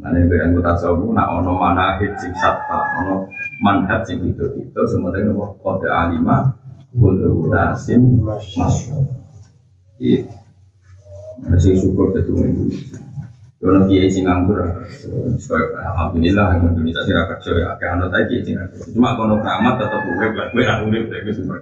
[0.01, 3.29] Ini yang kita tahu, nak ono mana hit sing satpa, ono
[3.61, 6.57] manhat sing itu itu, sementing kode alima
[6.91, 8.19] Bulu nasim.
[11.41, 12.99] Masih syukur Indonesia.
[13.61, 14.57] Kalau sing nganggur,
[15.77, 16.73] alhamdulillah yang
[17.13, 17.87] rakyat ya.
[17.93, 18.41] Anak tadi
[18.89, 20.63] Cuma kalau keramat tetap gue
[21.29, 21.61] sumber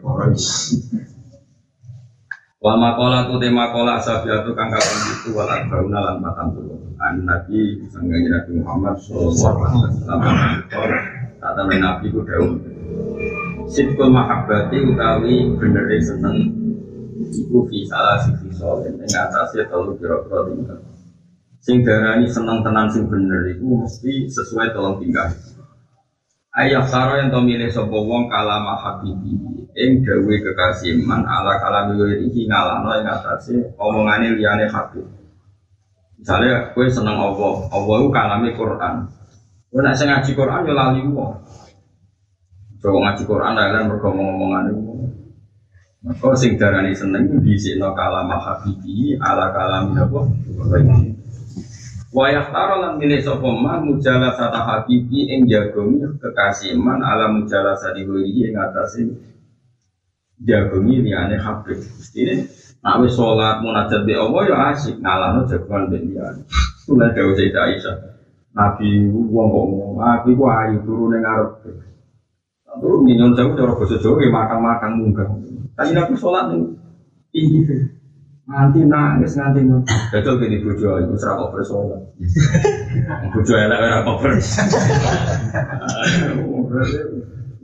[2.75, 3.71] makola tu tema
[5.15, 9.87] itu wal lan Nabi sangganya Nabi Muhammad sallallahu.
[11.39, 12.19] Kata Nabi ku
[13.69, 16.41] Sidkul mahabbati utawi bener seneng
[17.29, 20.79] Iku fi salah sisi soleh Yang atasnya tolong kira-kira tinggal.
[21.61, 25.29] Sing darani seneng tenan sing bener Iku mesti sesuai tolong tinggal.
[26.57, 29.37] Ayah saro yang tau milih sopo wong kalama habibi.
[29.77, 35.05] Ing dawe kekasih man ala kalami wiri ngalano yang atasnya Omongannya liane habib.
[36.17, 38.95] Misalnya kue seneng Allah, Allah itu kalami Quran.
[39.69, 41.37] Kue nak ngaji Quran ya lali wong.
[42.79, 44.99] Coba ngaji Quran kan bergomong-ngomongan itu.
[45.99, 50.19] Maka sing darani seneng disikno kalam habibi ala kalam apa?
[52.09, 57.75] Wayah taro lan milih sapa man mujala sata habibi ing jagongi kekasih man ala mujala
[57.75, 59.11] sadi wiri ing atase
[60.39, 61.83] jagongi liyane habib.
[61.83, 62.47] Mestine
[62.79, 66.41] nak wis salat munajat be Allah ya asik ngalano jagongan ben liyane.
[66.87, 68.07] Kula dawuh Sayyidah.
[68.49, 71.61] Nabi wong kok ngomong, Nabi ku ayu turu ning ngarep.
[72.79, 75.27] Turu minyon jauh cara basa Jawa ya matang-matang munggah.
[75.75, 76.63] Tapi Nabi sholat nih
[77.35, 77.81] tinggi deh.
[78.49, 79.91] Nganti nangis nganti nangis.
[80.09, 82.01] Betul gini bojo itu serap over sholat.
[83.35, 84.33] Bojo elek ora over.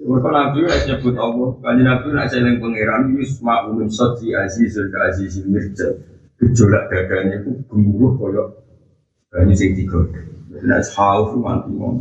[0.06, 1.50] Mereka Nabi lah nyebut Allah.
[1.66, 5.90] Kali Nabi lah seling pangeran Yusma umin soti azizul ke azizul mirja.
[6.38, 8.48] Gejolak dadanya itu gemuruh koyok
[9.34, 9.98] banyu sing tiga.
[10.62, 11.98] Nah, haus mati mau.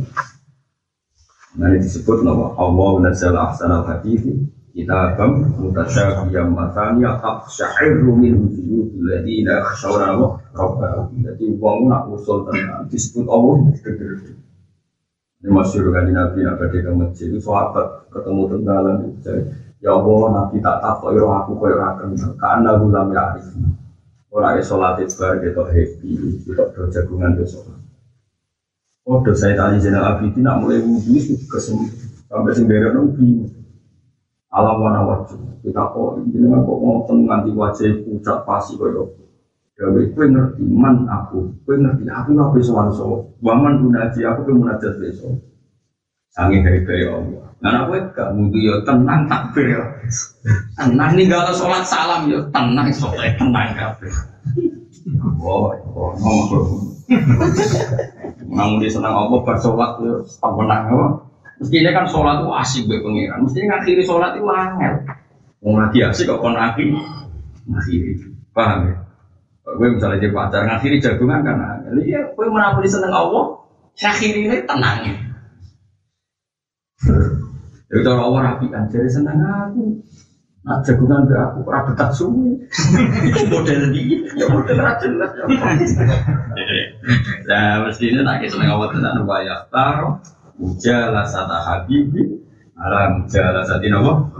[1.55, 4.43] Nah, ini disebut nama Allah nazzal ahsanal hadithi
[4.75, 11.15] kitabam mutasyabiyam matanya aqsyairu min wujudul ladina khashawna wa rabbahum.
[11.23, 13.71] Jadi wong nak usul tenan disebut Allah
[15.45, 18.97] ini masyur kan Nabi nak pergi ke masjid itu sahabat ketemu tenggalan
[19.77, 22.09] ya Allah Nabi tak takut ya aku kaya rakan.
[22.35, 23.37] Karena gulam ya
[24.35, 27.74] orang yang sholat itu gitu happy gitu berjagungan besok
[29.05, 31.93] Oh, dosa tadi jenazah Abidin nak mulai wudhu kesembuh
[32.25, 33.45] sampai sing berak nabi
[34.49, 39.13] alam warna wajib kita kok ini kok ngomong nganti wajah pucat pasti koyo
[39.75, 44.55] Gawe kue ngerti man aku, kue ngerti aku nggak bisa wanso, waman gunaji aku kue
[44.55, 45.35] munajat besok.
[46.31, 47.51] Sangi dari dari Allah.
[47.59, 49.83] Nah aku gak mudu yo tenang takbir yo.
[50.79, 54.15] Tenang nih kalau sholat salam yo tenang sholat tenang kabeh.
[55.43, 56.95] Oh, oh, ngomong.
[58.55, 61.07] Namun dia senang apa bersolat yo tenang apa.
[61.59, 63.43] Mestinya kan sholat itu asik be pengiran.
[63.43, 64.93] Mestinya ngakhiri sholat itu angel.
[65.63, 66.87] Mau lagi asik kok kon akhir
[67.67, 68.11] ngakhiri.
[68.55, 68.95] Paham ya?
[69.65, 71.57] Gue misalnya jadi pacar ngakhiri jagungan kan.
[71.95, 73.59] Iya, gue menapoli seneng Allah.
[73.95, 75.15] Akhiri ini tenang ya.
[77.85, 80.03] Jadi cara Allah rapi kan jadi seneng aku.
[80.65, 82.57] Nah, jagungan be aku ora betah suwi.
[83.53, 85.45] model ini, ya model ra jelas ya.
[87.45, 90.17] Nah, mestinya nak seneng Allah tenan bayar taruh
[90.57, 92.41] mujala sata habibi.
[92.81, 94.33] Ala mujala sati nopo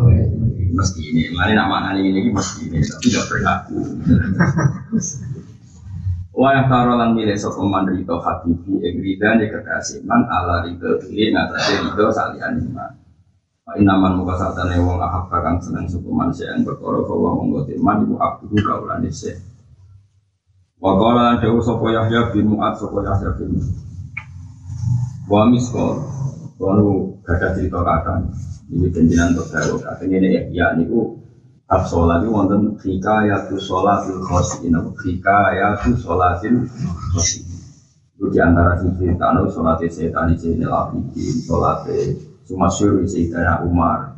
[0.76, 3.78] mesti ini mana nama ini ini mesti ini tapi tidak berlaku.
[6.36, 11.32] Wa yang tarolan milih sokoman rito habibi ing rida ni kekasih man ala rito ini
[11.32, 13.05] ngatasi rito salian iman
[13.66, 18.54] Inaman muka satane wong ahab kakang seneng sokoman yang berkoro bahwa monggo timan ibu abdu
[18.62, 19.42] kaulan isya
[20.78, 23.58] Wa qala dewu sapa Yahya bin Mu'ad sapa Yahya bin
[25.26, 25.98] Wa miskol
[26.62, 28.30] Kalau gada cerita kadang
[28.70, 31.18] Ini jenjinan untuk gawe Katanya ini ya niku
[31.66, 36.70] Ab sholat itu wonten hikayatu sholatil khosin Hikayatu sholatil
[37.18, 37.44] khosin
[38.14, 44.16] Itu di antara cerita sholatnya setan ini Sayyidina Abidin Sholatnya Sumasyur Sayyidina Umar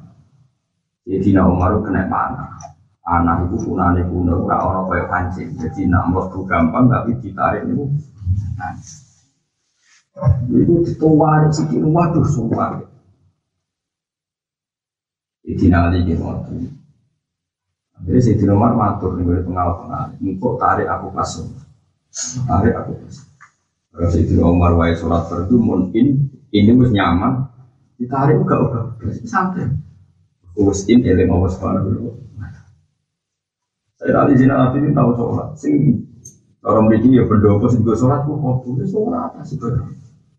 [1.07, 2.51] Sayyidina Umar kena panah
[3.07, 7.87] Anak itu punane kuno Ora orang kaya pancing Jadi nak melebu gampang tapi ditarik itu
[10.49, 12.81] itu dituwari sikit, waduh sumpah.
[15.45, 16.53] Itu nanti di waktu.
[17.97, 20.09] Akhirnya si Umar matur nih gue pengawal pengawal.
[20.21, 21.49] Engkau tarik aku pasung,
[22.45, 23.29] tarik aku pasung.
[23.93, 27.49] Kalau si Umar wae sholat fardu mungkin ini mus nyaman,
[27.97, 28.83] ditarik gak udah
[29.25, 29.67] santai.
[30.53, 32.11] Kus in eling subhanahu dulu.
[33.97, 36.05] Saya tadi zina nabi ini tahu sholat, sing
[36.61, 39.57] orang begini ya berdoa sing gue sholat, gue kok sholat apa sih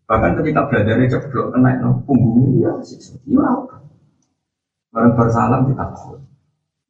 [0.09, 3.19] Bahkan ketika belajarnya ceblok kena no, punggungnya ya siksa.
[3.29, 3.83] Ya apa?
[4.89, 6.17] Barang bersalam kita tahu.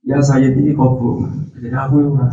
[0.08, 1.28] Ya saya ini kobong.
[1.52, 2.32] Jadi aku yang.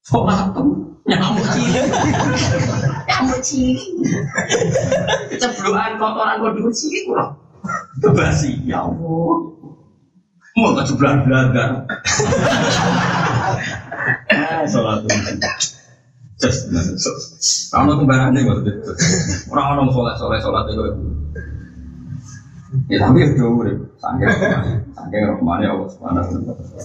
[0.00, 1.44] Sholat tuh nyamuk
[3.20, 3.84] Nyamuk cilik.
[5.36, 7.36] Ceblokan kotoran kodok cilik kurang.
[8.00, 9.36] Kebasi ya Allah.
[10.56, 11.84] Mau ke sebelah belajar.
[14.64, 15.12] Sholat tuh.
[17.68, 18.92] Kamu kembaran nih waktu itu.
[19.52, 20.80] Orang orang sholat sholat sholat itu.
[22.88, 24.32] Ya tapi udah sanggeng
[24.96, 26.84] sanggeng rahmani Allah subhanahu wa taala.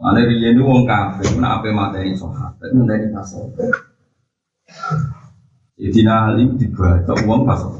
[0.00, 3.10] Mana dia itu wong mana apa materi sholat, tapi materi
[4.70, 4.98] pasal.
[5.80, 7.72] Jadi nalim dibaca uang pasal.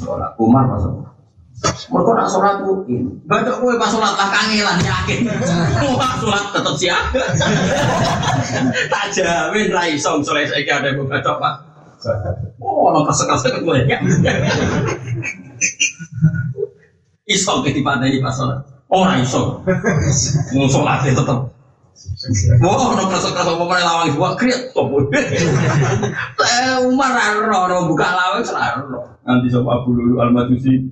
[0.00, 1.02] Sholat Umar pasal.
[1.62, 3.22] Mereka nak sholat mungkin.
[3.28, 5.20] Baca kue pas sholat lah kangelan yakin.
[5.94, 7.22] Wah sholat tetap siaga.
[8.92, 11.54] tak jamin rai song sholat saya ada yang baca pak.
[12.58, 13.98] Oh, orang kasar-kasar gue ya.
[17.30, 18.58] Isom ketipan dari pas sholat.
[18.90, 19.62] Orang isom.
[20.56, 21.61] Mau sholatnya tetap.
[22.62, 24.74] Wah, orang kasar-kasar mau main lawang dua kriat.
[26.82, 29.02] Umar raro buka lawang selalu.
[29.22, 30.90] Nanti sama Abu Lulu Al-Majusi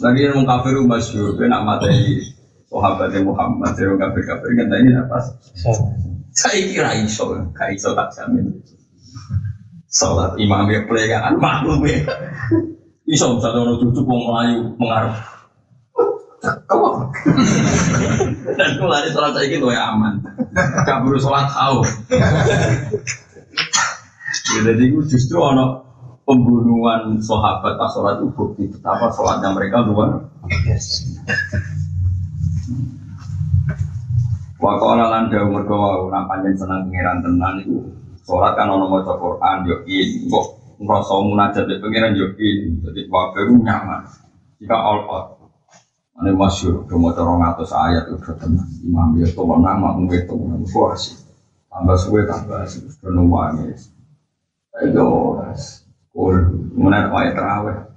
[0.00, 2.22] lagi yang kafir masyur, dia nak materi
[2.70, 5.18] sahabatnya Muhammad, saya kafir kafir kan ini apa?
[6.34, 8.54] Saya kira iso, gak iso tak jamin.
[9.90, 12.02] Salat imam ya pelegaan maklum ya.
[13.06, 15.33] Iso satu orang cucu mau melayu mengarah.
[18.54, 20.20] Dan lari sholat saya gitu ya aman.
[20.84, 21.80] Gak perlu sholat tahu.
[24.54, 25.84] Jadi justru ono
[26.24, 30.24] pembunuhan sahabat pas sholat itu bukti betapa sholatnya mereka luar
[34.64, 37.84] Wakola lan dawu mergo wau nampanjen seneng pangeran tenan itu
[38.24, 40.46] sholat kan ono maca Quran yo in kok
[40.80, 44.08] ngrasa munajat di pangeran yo in dadi wae nyaman.
[44.56, 45.43] Jika all out
[46.14, 48.70] Ini masyur, cuma corong atas ayat itu tenang.
[48.86, 50.34] Imam ya tuh nama, mungkin itu
[50.70, 51.26] puas.
[51.66, 53.74] Tambah suwe tambah suwe, sudah nungguannya.
[54.78, 55.42] Ayo,
[56.14, 56.38] Kul,
[56.78, 57.90] mana wae terawih.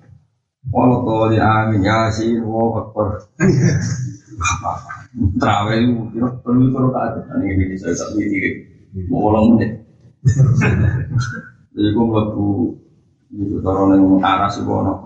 [0.74, 3.22] Walau kau di amin yasin, wow akbar.
[5.40, 7.38] Terawih itu perlu perlu kata.
[7.38, 8.66] Ini ini saya tak diri.
[9.08, 9.86] Mau ulang menit.
[11.78, 12.74] Jadi gue melaku
[13.38, 14.98] itu taruh yang aras itu anak.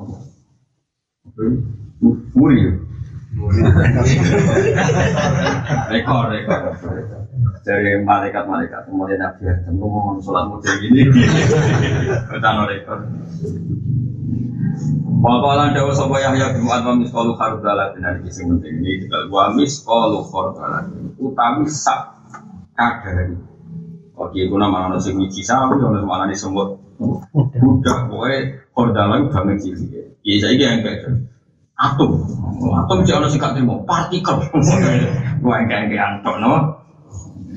[2.33, 2.71] Muri ya.
[5.91, 6.59] Rekor, rekor.
[7.61, 11.07] Dari malaikat-malaikat kemudian Nabi Adam ngomong sholat model ini.
[12.27, 12.97] Kita rekor.
[15.21, 19.29] Wakalan dawa sopa Yahya bin Mu'ad wa miskalu khardalat dan ini kisah penting ini juga
[19.29, 20.89] wa miskalu khardalat
[21.21, 22.17] utami sak
[22.73, 23.37] kadari
[24.17, 29.57] Oke, itu nama anak sing wiji sawi, orang mana nih semut budak, pokoknya khardalat banget
[29.61, 30.17] cilik.
[30.21, 31.30] Iya saya yang kayak
[31.81, 32.11] atom,
[32.61, 34.37] atom jangan sih kak terima partikel,
[35.41, 36.53] gua yang kayak kayak antok, no.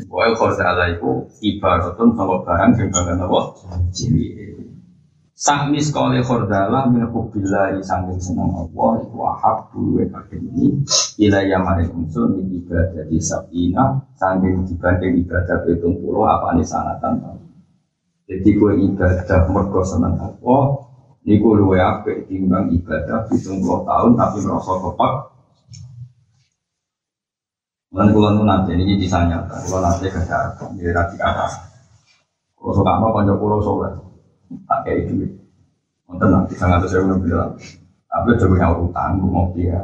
[0.09, 1.11] Pokoknya khardalat itu
[1.43, 3.41] ibaratun sama barang yang banget apa?
[3.91, 4.33] Cilik.
[5.35, 10.87] Sahmi sekali khordala min hubbillahi sangking seneng Allah iku ahab duwe ini.
[11.19, 17.43] Ilaya maring unsur min ibadah di sabina sangking dibanding ibadah pitung puluh apa nih sanatan
[18.25, 20.63] jadi gue ibadah mergo seneng Allah
[21.25, 25.15] niku luwe apik timbang ibadah pitung puluh tahun tapi merasa kepak
[27.95, 31.47] Lan kula nu nanti ini bisa nyata, kula nanti kerja, ya rati kata.
[32.59, 33.95] Kalau suka apa kanca kula soleh,
[34.67, 35.31] tak kayak duit.
[36.11, 37.55] Nonton nanti sangat saya udah bilang,
[38.11, 39.79] tapi coba yang utang, gue mau dia.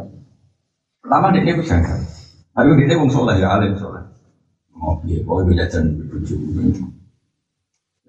[0.99, 2.03] Pertama dia bisa kan,
[2.51, 4.03] tapi dia ini soleh ya alim soleh.
[4.75, 6.35] Mau dia, pokoknya gue jajan lucu.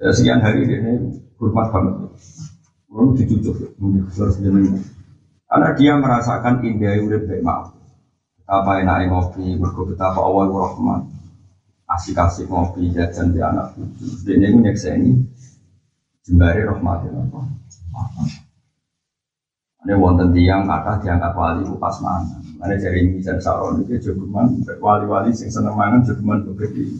[0.02, 0.98] Ya sekian hari dia
[1.38, 2.10] hormat banget.
[2.92, 4.52] Lalu dicucuk, mungkin harus dia
[5.48, 7.72] Karena dia merasakan indah udah baik maaf.
[8.52, 11.08] Apa enaknya ngopi, berkau betapa awal rahman.
[11.88, 14.28] Asik-asik ngopi, jajan di anak cucu.
[14.28, 15.12] Dia ini nyekseni
[16.28, 17.44] jembari rahmatin Allah.
[19.82, 22.38] Ini wonten tiang kata diangkat wali itu pas mana.
[22.62, 26.92] Ada dari ini dan saron itu cuman wali-wali sing seneng mangan cuman begitu.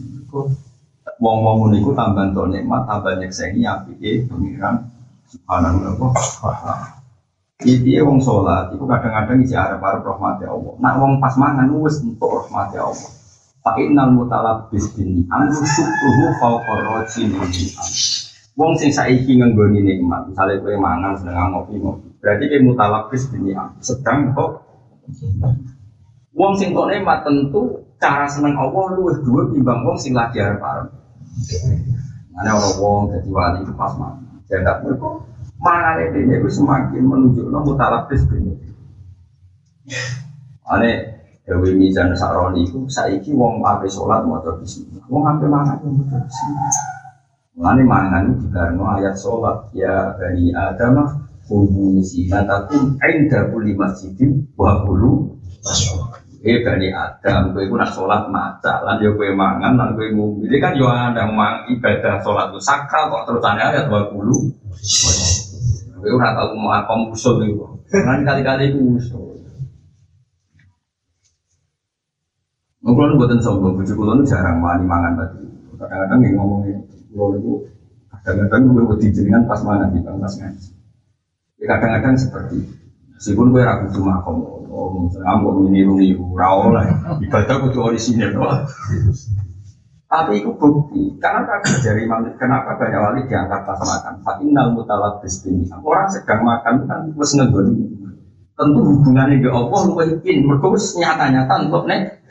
[1.22, 4.91] Wong-wong niku tambah to nikmat tambah nyekseni apike pengiran
[5.32, 6.12] subhanahu wa
[6.60, 7.02] ta'ala.
[7.62, 10.74] Iki wong sholat, itu kadang-kadang isi arep-arep rahmati Allah.
[10.82, 13.10] Nak wong pas mangan wis untuk rahmati Allah.
[13.62, 17.30] Fa innal mutalabbis bin ni'am syukruhu fawqa rajin
[18.52, 22.20] Wong sing saiki ngenggoni nikmat, misalnya kowe mangan sedang ngopi-ngopi.
[22.20, 24.50] Berarti kowe mutalabis bini sedang kok.
[26.36, 30.90] Wong sing kok nikmat tentu cara seneng Allah luwih dhuwit timbang wong sing lagi arep-arep.
[32.34, 34.31] Mana orang wong jadi wali pas mangan.
[34.52, 35.08] Jangan mereka
[35.64, 38.52] mangan ini itu semakin menunjukkan mutalabis bini.
[40.68, 40.90] Ane
[41.48, 45.08] Dewi Mizan Saroni itu saiki wong ape sholat mau bismillah.
[45.08, 45.96] Wong ape mangan mau
[47.56, 48.24] mangan
[49.00, 55.32] ayat sholat ya bani Adam kudu zinatakum inda kulli masjidin wa kulu
[56.42, 60.50] Eh bani Adam, kowe iku nak sholat maca, lan yo kowe mangan, lan kowe ngombe.
[60.50, 64.34] Ini kan yo ada mang ibadah sholat itu sakral kok terus ada ayat kulu.
[66.02, 67.78] Kowe ora tau mau apa musuh iku.
[67.86, 69.22] Kan kali-kali musuh.
[72.82, 75.46] Mungkin buatan sombong, bujuk kulon jarang wani mangan tadi.
[75.78, 76.82] Kadang-kadang yang ngomongin
[77.14, 77.52] kalau itu
[78.10, 80.70] kadang-kadang gue wedi jenengan pas mana di pas ngaji.
[81.62, 82.81] Ya kadang-kadang seperti itu.
[83.22, 86.90] Meskipun gue ragu cuma kamu, oh, ngambok meniru niru rawol lah.
[87.22, 88.34] Ibadah kudu orisinil.
[90.10, 91.22] Tapi itu bukti.
[91.22, 94.26] Karena kagak dari manusia, kenapa banyak wali diangkat pas makan?
[94.26, 95.70] Fatinal mutalabis bini.
[95.70, 97.94] Orang sedang makan kan wes ngegoni.
[98.58, 100.38] Tentu hubungannya dengan Allah lu yakin.
[100.42, 102.26] Mereka wes nyata-nyata untuk nek.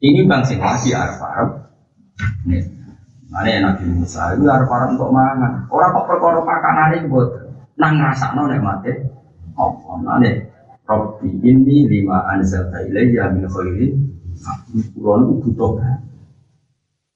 [0.00, 1.50] Ini bang sing lagi arab arab.
[2.48, 2.64] Nih,
[3.28, 5.68] mana Nabi Musa itu arab arab untuk mangan.
[5.68, 7.28] Orang kok perkara makanan ini buat
[7.76, 9.17] nang rasa nek mati.
[9.58, 10.32] Allah nane.
[10.88, 13.92] Robbi ini lima anzalta ilayya min khairin.
[14.94, 15.76] Kulon butuh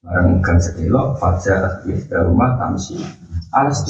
[0.03, 2.99] Barang gang sedelok, fajar iftar rumah tamsi
[3.55, 3.87] alas.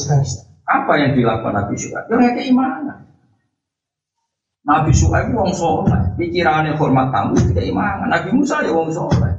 [0.69, 2.05] Apa yang dilakukan Nabi Syuaib?
[2.05, 3.09] Ya kayak keimanan.
[4.63, 8.13] Nabi Syuaib wong soleh, pikirannya hormat tamu itu keimanan.
[8.13, 9.33] Nabi Musa ya wong soleh.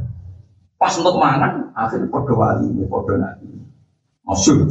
[0.82, 3.48] Pas untuk mangan, akhirnya podo wali podo nabi.
[4.26, 4.68] Masyur.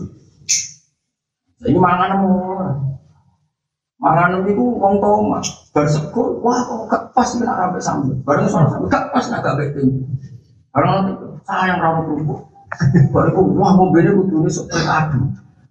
[1.62, 2.91] Ini mangan orang.
[4.02, 5.38] Mangan itu wong toma.
[5.70, 8.18] Bersekutu, wah kok gak pas ini sampai sambut.
[8.26, 10.02] Bareng soal sambut, gak pas nak gak betul.
[10.74, 11.14] Bareng
[11.46, 12.40] sayang rawat kerupuk.
[13.14, 15.22] Bariku wah mobilnya kudu ini sok adu.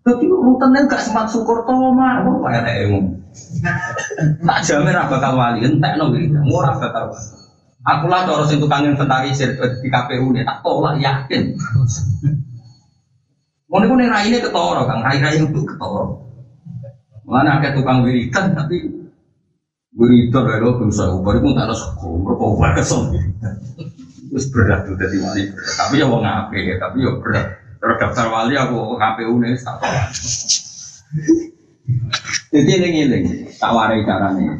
[0.07, 2.23] Tapi rutannya gak sempat syukur toma.
[2.23, 3.19] Wah kayak emu.
[4.47, 6.39] Tak jamin apa bakal wali entek no gitu.
[6.39, 7.27] Murah bakal wali.
[7.81, 11.57] Aku lah cara sing tukang inventarisir di KPU nih tak tolak yakin.
[13.67, 16.30] Mau nih rai ini ketoro kang rai rai itu ketoro.
[17.31, 18.91] Mana ada tukang wiridan tapi
[19.95, 23.07] wiridan dari lo bisa ubah itu tak ada sekolah berubah kesel.
[24.27, 25.43] Terus berat tuh dari wali.
[25.79, 27.55] Tapi ya ngape ya, tapi ya berat.
[27.79, 29.79] Terus daftar wali aku KPU nih tak.
[32.51, 33.25] Jadi eling-eling,
[33.55, 34.59] tak warai caranya.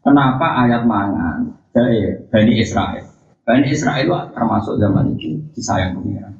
[0.00, 3.04] Kenapa ayat mangan dari Bani Israel?
[3.44, 6.32] Bani Israel itu termasuk zaman itu disayang pengiran.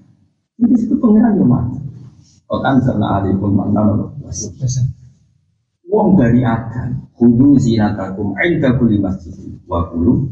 [0.56, 1.76] Ini situ pengiran yang mana?
[2.48, 4.08] Oh kan karena alifun mana loh?
[5.91, 9.34] Wong dari Adam, kudu zinatakum inda kulli masjid
[9.66, 10.30] wa kulu.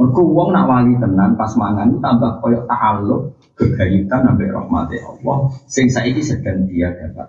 [0.00, 5.92] Mergo wong nak wali tenan pas mangan tambah koyo ta'alluq kegayutan sampai rahmati Allah sing
[5.92, 7.28] saiki sedang dia dapat.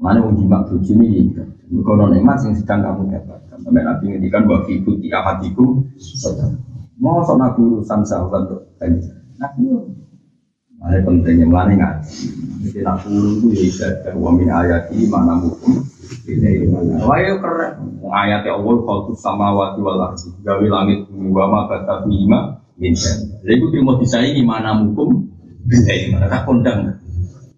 [0.00, 1.44] Mana wong jimak bojo ini ya.
[1.70, 3.60] Mergo nikmat sing sedang kamu dapatkan.
[3.60, 6.58] Sampai Nabi ngendikan wa fi buti ahadikum sedang.
[6.98, 9.18] Mau nabi urusan sahabat untuk ganjar.
[9.36, 9.62] Nabi
[10.84, 12.43] Ada pentingnya mana ngaji.
[12.64, 15.84] Jadi nak puluh itu ya ibadah wa min ayati mana mukum.
[17.04, 18.00] Wah ya keren.
[18.08, 20.32] Ayat Allah khalqus samawati wal ardi.
[20.40, 22.64] Gawe langit bumi wa ma kata bima.
[22.80, 25.28] Jadi itu mau disaingi mana mukum
[25.68, 26.96] bila ini mana tak kondang.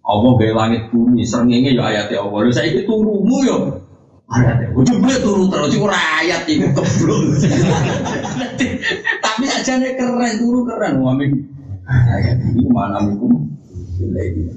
[0.03, 2.39] Allah gawe langit bumi serengenge ya ayat Allah.
[2.43, 3.57] Lu saya itu turumu ya.
[4.27, 4.83] Ayat Allah.
[4.83, 7.19] Coba turu terus itu ayat itu keblok.
[9.23, 10.99] Tapi aja keren turu keren.
[10.99, 11.31] Wa min
[11.87, 13.47] ayat ini mana mukum
[13.95, 14.51] bila ini.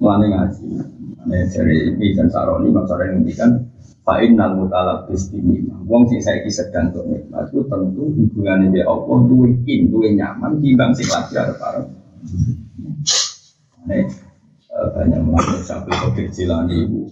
[0.00, 0.66] Mulane ngaji.
[1.20, 1.76] Mulane dari
[2.16, 3.50] dan saroni maksudnya ngendikan
[4.00, 9.18] Fa'in nal mutalabis bini Wong sing saiki sedang untuk nikmat itu tentu hubungannya dengan Allah
[9.26, 11.82] duwe in, duwe nyaman timbang sing lagi ada para.
[13.90, 14.06] Nih
[14.70, 17.10] banyak melakukan sampai kodir jilani ibu.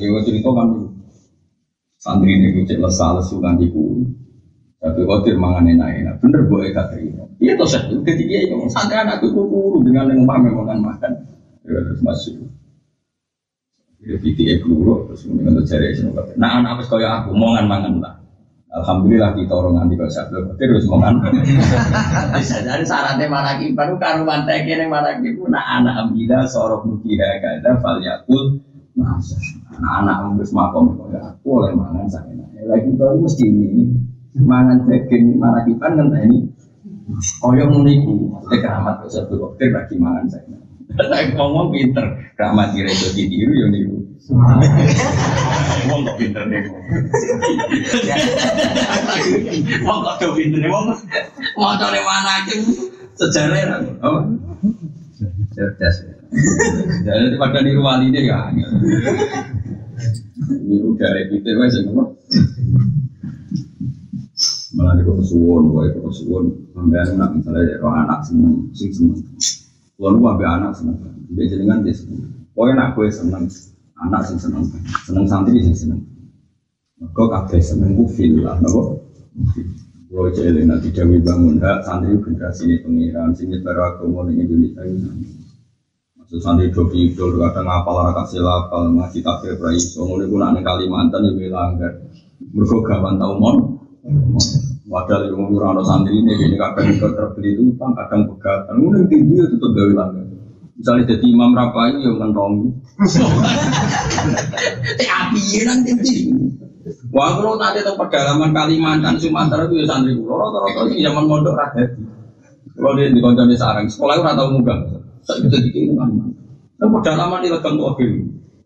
[0.00, 0.68] Ini cerita kan
[2.00, 4.08] santri ini cek lesal lesu kan ibu.
[4.80, 6.16] Tapi kodir mangan enak-enak.
[6.24, 6.96] Bener boleh kata.
[7.44, 11.12] Iya toh saya ketika ngomong santri anakku kuru dengan yang umpamanya makan makan.
[11.64, 12.44] Ya terus masuk.
[14.04, 16.28] Ya titik keluar terus untuk cari semua.
[16.36, 18.14] Nah anak apa kaya aku mongan mangan lah.
[18.74, 21.24] Alhamdulillah kita orang nanti kalau saya belum terus mongan.
[22.36, 24.92] Bisa jadi syaratnya mana baru karuan teki yang
[25.40, 28.60] pun Nah anak ambil sorok mukira kada fal yakul.
[28.94, 29.34] Masa
[29.74, 32.46] anak-anak ambus makom kaya aku oleh mangan saya.
[32.62, 33.90] Lagi tahu mesti ini
[34.38, 36.46] mangan daging mana kipan kan ini.
[37.42, 40.63] Koyo muniku, keramat satu dokter lagi mangan saya.
[40.94, 42.06] Saya ngomong pinter,
[42.38, 43.98] rahmat kira itu ditiru ya niru.
[45.90, 46.62] Wong kok pinter nih.
[49.82, 50.94] Wong kok do pinter nih, wong
[51.58, 52.54] mau cari mana aja
[53.18, 54.20] sejarah apa?
[55.54, 55.96] Cerdas.
[57.02, 58.54] Jadi pada niru wali deh ya.
[60.62, 62.06] Niru dari pinter wes semua.
[64.74, 69.22] Malah di kesuwon, gue kesuwon, sampai anak misalnya anak seneng, sing seneng.
[69.94, 70.98] Kalau lu ambil anak seneng,
[71.30, 72.26] dia jenengan dia seneng.
[72.50, 73.46] Pokoknya anak gue seneng,
[73.94, 74.66] anak sing seneng,
[75.06, 76.02] seneng santri sing seneng.
[77.14, 78.10] Kau kabeh seneng ku
[78.42, 79.06] lah, nopo.
[80.10, 84.82] Kalau jadi nanti Dewi bangun hak santri generasi ini pengiran, sing nyebar agama di Indonesia
[84.82, 85.30] ini.
[86.18, 90.58] Maksud santri do pidol, kadang ngapal raka sila, apal ngaji takbir prai, soalnya gue nak
[90.62, 91.92] Kalimantan yang langgar.
[92.42, 93.56] Mereka gawan tau mon.
[94.94, 98.78] Padahal yang ngurang santri ini, ini kadang terbeli itu utang, kadang pegatan.
[98.78, 100.22] Ini tinggi itu tetap gawe langgar.
[100.78, 102.70] Misalnya jadi imam rapai yang kentongi.
[104.94, 106.16] Teh api nanti nanti.
[107.10, 110.38] Wah, kalau nanti itu pedalaman Kalimantan, Sumatera itu ya santri kulo.
[110.38, 111.90] Rata-rata sih zaman mondok rakyat.
[112.78, 114.74] Kalau dia di konco di sarang, sekolah itu rata muga.
[115.26, 116.10] Saya bisa dikirim kan.
[116.78, 118.10] Dan pedalaman di tuh akhir.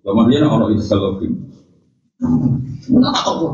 [0.05, 1.31] Zaman dia orang itu kalau akhir.
[2.93, 3.49] Nggak tahu.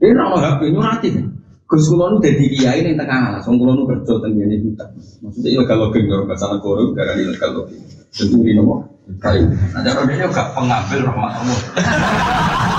[0.00, 1.33] Dia nak orang HP nyurati.
[1.64, 4.88] Gus kulo nu dadi kiai ning tengah alas, wong kulo nu kerja teng ngene hutan.
[5.24, 7.80] Maksudnya ilegal login karo bahasa negara gara ilegal login.
[8.14, 8.74] Ini nopo?
[9.20, 9.48] Kayu.
[9.48, 11.58] Nah, cara dia gak pengambil rahmat Allah.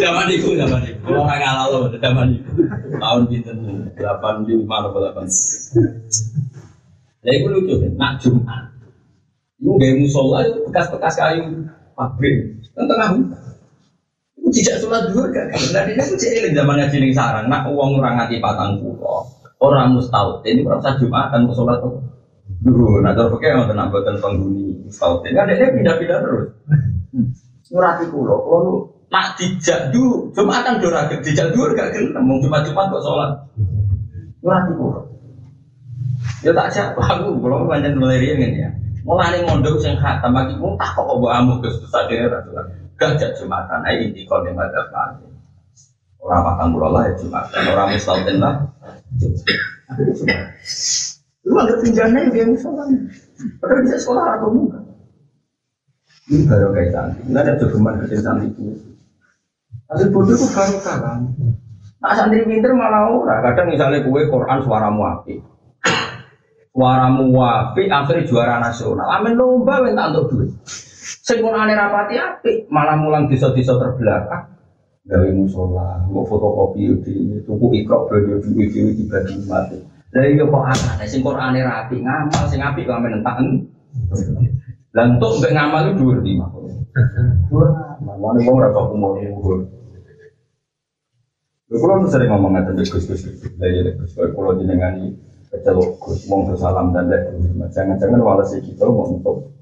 [0.00, 0.96] Zaman itu, zaman itu.
[1.04, 2.50] Kalau nggak ngalah loh, zaman itu.
[2.96, 3.54] Tahun pinter
[3.96, 5.26] delapan di mana delapan.
[7.20, 8.72] Ya itu lucu nak Jumat.
[9.60, 12.64] Itu gaya musola bekas-bekas kayu pabrik.
[12.72, 13.39] Tengah hutan.
[14.50, 15.46] Tidak sholat dua kan.
[15.70, 17.46] Nah dia itu cilik zamannya cilik sarang.
[17.46, 19.22] Nak uang orang ngati patang pulau.
[19.62, 20.42] Orang mustaut.
[20.42, 22.02] Ini orang sah Jumatan ke sholat tuh.
[22.60, 25.22] Dulu, nah terus pakai yang tenang buatan penghuni mustaut.
[25.22, 26.46] Kan dia pindah-pindah terus.
[27.70, 28.74] Nurati pulau, kalau lu
[29.14, 32.18] nak dijak dulu, Jumatan dora dijak dulu gak kena.
[32.18, 33.30] Mau Jumat-Jumat kok sholat.
[34.42, 35.06] Nurati pulau.
[36.40, 38.70] Ya tak siap, aku kalau banyak melirian kan ya.
[39.04, 42.44] Mulai mondok sing khatam bagi pun tak kok bawa amu ke susah daerah
[43.00, 43.16] tuh.
[43.16, 43.96] Gajah jumatan, nah
[44.28, 45.16] kau yang ada apa?
[46.20, 48.54] Orang makan pulau lah ya jumatan, orang mustahil lah.
[51.48, 53.08] Lu ada pinjamnya dia misalnya,
[53.56, 54.84] padahal bisa sekolah atau bukan?
[56.28, 58.92] Ini baru kayak cantik, nggak ada jogeman kecil cantik itu.
[59.88, 61.20] Hasil bodoh itu baru kan.
[62.04, 63.40] Nah santri pinter malah ora.
[63.40, 65.40] Kadang misalnya kue Quran suaramu api,
[66.76, 69.08] suaramu api, akhirnya juara nasional.
[69.08, 70.52] Amin lomba minta untuk duit.
[71.00, 74.52] Sing Qur'ane rapati apik, malah mulang desa-desa terbelakang.
[75.08, 79.80] Gawe musola, mau fotokopi di tuku ikro belajar di di dibagi mati.
[80.12, 83.40] Lah iya kok aneh, sing Qur'ane rapi, ngamal sing apik kok amen entak.
[84.92, 86.52] Lah entuk mbek ngamal itu dhuwur di mah.
[86.52, 87.68] Dhuwur.
[88.04, 89.16] Mana wong ora kok umur
[91.70, 93.22] nu sering ngomong ngatain Gus Gus Gus,
[93.62, 95.14] lah ya Gus, kalau kalau jenengani
[95.54, 97.30] kecelok Gus, mong salam dan lek,
[97.70, 99.54] jangan-jangan walasi kita mau untuk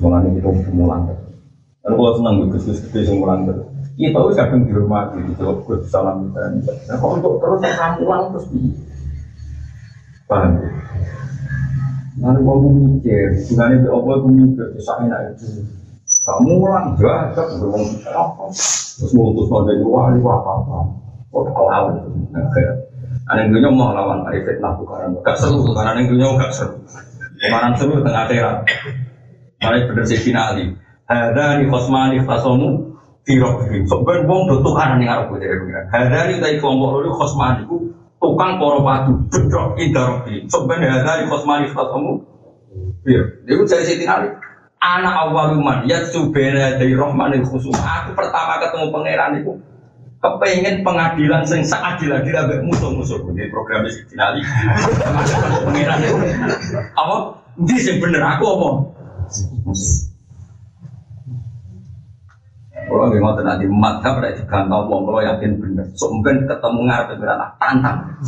[0.00, 1.36] Mulane kita mulang terus.
[1.80, 3.68] Dan kalau senang gus gus gede sing mulang terus.
[4.00, 4.72] Kita wis kadang di
[5.36, 6.64] celok gus salam dan.
[6.64, 7.60] Nah kok untuk terus
[8.00, 8.72] mulang terus di.
[10.24, 10.62] Paham?
[12.20, 15.64] Nanti gua mikir, sebenarnya di apa gua mikir, bisa enak itu.
[16.20, 18.44] Kamu mulang gak, berwong apa?
[18.52, 20.78] Terus ngutus pada wali apa apa.
[21.32, 21.96] Kok kelawan?
[23.30, 26.76] Ada yang dunia mau lawan dari fitnah bukan, gak seru, karena yang dunia gak seru.
[27.40, 28.56] Kemarin seru tengah akhirat.
[29.60, 30.72] Malah bener sih finali.
[31.04, 32.96] Ada di kosmani fasomu
[33.28, 33.84] firok bikin.
[33.84, 35.84] Sebenarnya wong do tukaran ning arep dari pengiran.
[35.92, 37.76] Ada di tai kelompok loro kosmani ku
[38.16, 40.48] tukang poro padu bedok indarobi.
[40.48, 42.24] Sebenarnya ada di kosmani fasomu
[43.04, 43.44] fir.
[43.44, 44.28] Dia cari sih finali.
[44.80, 47.76] Anak awaluman ya subena dari rohmanil khusum.
[47.76, 49.52] Aku pertama ketemu pangeran itu
[50.20, 54.40] kepengen pengadilan sing seadil adil ambek musuh-musuh di program si finali.
[55.68, 56.16] Pangeran itu
[56.96, 57.16] apa?
[57.60, 58.99] Ndi sing bener aku apa?
[62.90, 65.86] Kalau nggak mau nanti madhab pada digantau wong kalau yakin bener.
[65.94, 68.18] So ketemu ngarep berat tantang.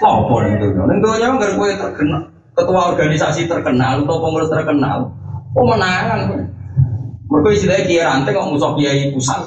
[0.00, 0.66] Apa nih itu?
[0.72, 2.22] Nih tuh yang nggak gue terkenal
[2.56, 5.12] ketua organisasi terkenal atau pengurus terkenal.
[5.52, 6.48] Oh menangan.
[7.30, 9.38] Mereka istilahnya kiai rantai kok musuh kiai pusat.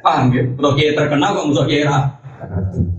[0.00, 0.42] Paham ya?
[0.48, 2.93] Atau kiai terkenal kok musuh kiai rantai.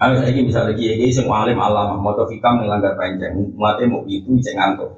[0.00, 4.00] Ayo saya ini misalnya kiai kiai sing alim alam, mau hikam melanggar panjang, mati mau
[4.08, 4.96] itu cek ngantuk.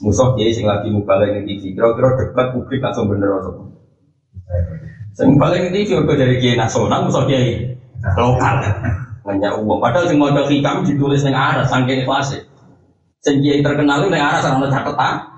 [0.00, 3.68] Musuh kiai sing lagi mubalai ini TV, kira-kira debat publik langsung bener atau
[5.12, 7.76] Sing mubalai ini TV kok dari kiai nasional, musuh kiai
[8.16, 8.56] lokal.
[9.28, 9.78] Hanya uang.
[9.84, 12.40] Padahal sing mau hikam ditulis neng aras, sangking kelas.
[13.20, 15.28] Sing kiai terkenal neng aras orang catatan.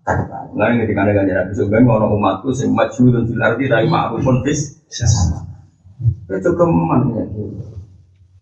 [0.00, 0.44] Catatan.
[0.56, 4.80] Lain ketika ada ganjaran sebenarnya ngono umatku sing maju dan filardi dari ma'ruf pun bis.
[6.32, 7.24] Itu keman ya.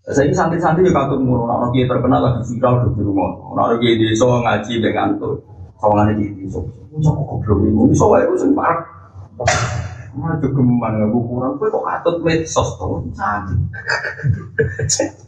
[0.08, 4.00] Saya ini santri-santri juga katut mulu, orang kiai terkenal lagi viral di rumah, orang kiai
[4.00, 5.36] desa ngaji dengan tuh,
[5.76, 6.64] kawangannya di desa.
[6.96, 8.88] Cok goblok ini, ini soalnya itu parah.
[10.16, 13.04] Mana jogeman nggak kurang, gue kok katut medsos tuh.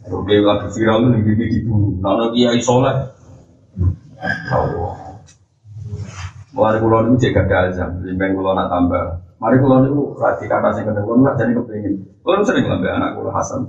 [0.09, 3.13] Orang kiai lagi viral nih di dulu, orang kiai sholat.
[4.49, 4.93] Allah.
[6.57, 9.23] Mulai kulon itu jaga dalzam, limbang kulon nak tambah.
[9.37, 11.93] Mari kulon itu rati kata sing kedua kulon jadi kepingin.
[12.25, 13.61] Kulon sering ngambil anak kulon Hasan.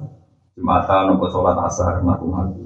[0.52, 2.64] Jumatan nopo sholat asar mlaku mati.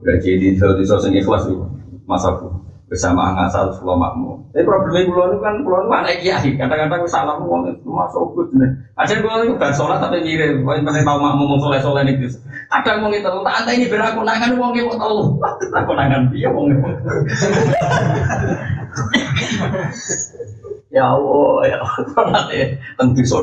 [0.00, 1.60] Udah jadi di sing ikhlas itu
[2.08, 2.32] masa
[2.88, 4.44] bersama ngasal sekolah makmum.
[4.52, 6.54] Tapi problemnya pulau itu kan pulau anak kiai.
[6.54, 8.70] Kadang-kadang salah uang itu masuk good nih.
[8.94, 10.62] Aja pulau itu gak sholat tapi mirip.
[10.62, 12.14] Pokoknya tahu makmum mau soleh soleh nih.
[12.70, 15.42] Kadang mau gitu, tak ada ini beraku nangan uang itu tahu.
[15.74, 16.88] Aku nangan dia uang itu.
[20.94, 23.42] Ya Allah, ya Allah, nanti tentu so.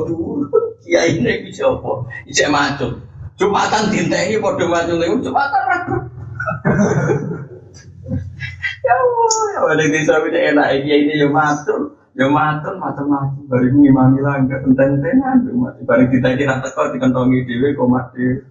[0.82, 2.08] Kiai ini bisa apa?
[2.24, 3.11] Bisa macam.
[3.42, 5.62] Jumatan dinta ini pada macam itu, jumatan.
[8.82, 11.98] Ya Allah, di sana ini enak, kiai ini ya matur.
[12.14, 13.50] Ya matur, macam-macam.
[13.50, 15.48] Baru ngimami langga, enten-entenan.
[15.86, 18.42] Baru kita ini rata kau dikantongi dewe, kau mati.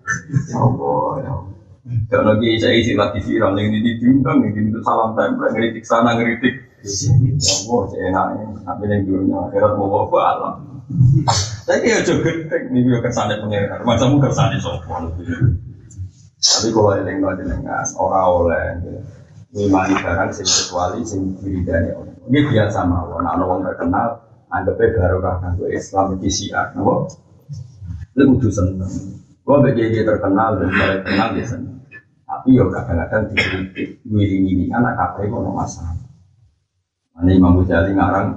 [0.51, 1.55] Ya Allah, ya Allah.
[2.07, 6.15] Kalau lagi saya isi lagi viral, yang ini diundang, yang ini salam tempel, ngeritik sana,
[6.15, 6.55] ngeritik.
[6.83, 7.11] Ya
[7.67, 8.47] Allah, saya enaknya.
[8.63, 10.70] Tapi yang dulunya, akhirat mau bawa alam.
[11.67, 13.87] Tapi ya juga gede, ini juga kesannya pengeran.
[13.87, 15.15] Masamu kesannya sopan.
[16.41, 18.65] Tapi kalau yang nggak jenengan, orang oleh
[19.55, 22.19] ngimani barang sing kecuali sing diridani orang.
[22.27, 23.23] Ini biasa mawon.
[23.23, 24.09] Nah, orang terkenal,
[24.51, 27.07] anggapnya baru kan Islam di siar, nabo.
[28.19, 28.91] Lu kudu seneng.
[29.47, 31.77] Gua gak jadi terkenal dan mulai kenal ya seneng.
[32.27, 35.99] Tapi yo kadang-kadang dikritik, wiring-wiring anak kafe kok no masalah.
[37.21, 38.29] Ini Imam Ghazali ngarang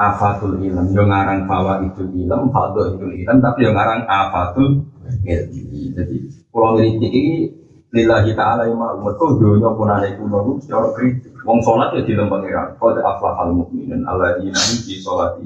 [0.00, 4.88] afatul ilm, yo ngarang fawa itu ilm, fado itu ilm, tapi yo ngarang afatul
[5.28, 5.92] ilmi.
[5.92, 6.16] Jadi
[6.48, 7.52] kalau kritik ini
[7.90, 11.34] lillahi ta'ala yang mau mereka dunia pun ada itu nunggu secara kritik.
[11.42, 12.76] Wong sholat ya di lembang pengiran.
[12.78, 15.40] Kau tidak aflah hal mukminin Allah di nabi di sholat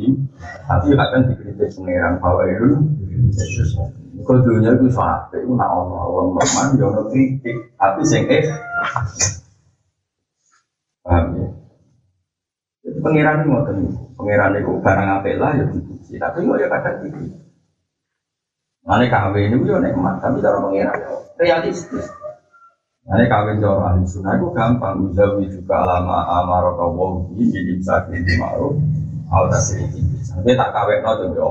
[0.69, 2.79] tapi akan dikritik pengiran bahwa itu.
[4.23, 8.45] Kau dunia itu sholat itu nak Allah Allah Rahman jono kritik, tapi sing eh
[11.05, 11.49] paham ya.
[12.85, 13.77] Jadi pengiran itu ngoten,
[14.25, 17.45] pengiran itu barang apa lah ya dipuji, tapi kok ya kadang dikritik.
[18.85, 20.99] Nanti kawin itu ya nikmat, tapi cara pengiran
[21.37, 22.09] realistis.
[23.05, 28.41] Nanti kawin cara ahli sunnah itu gampang, uzawi juga alama amaraka wahi bidim sakit di
[28.41, 28.81] ma'ruf
[29.29, 30.01] al tasiri
[30.33, 31.49] Nanti tak kawin no tuh yo,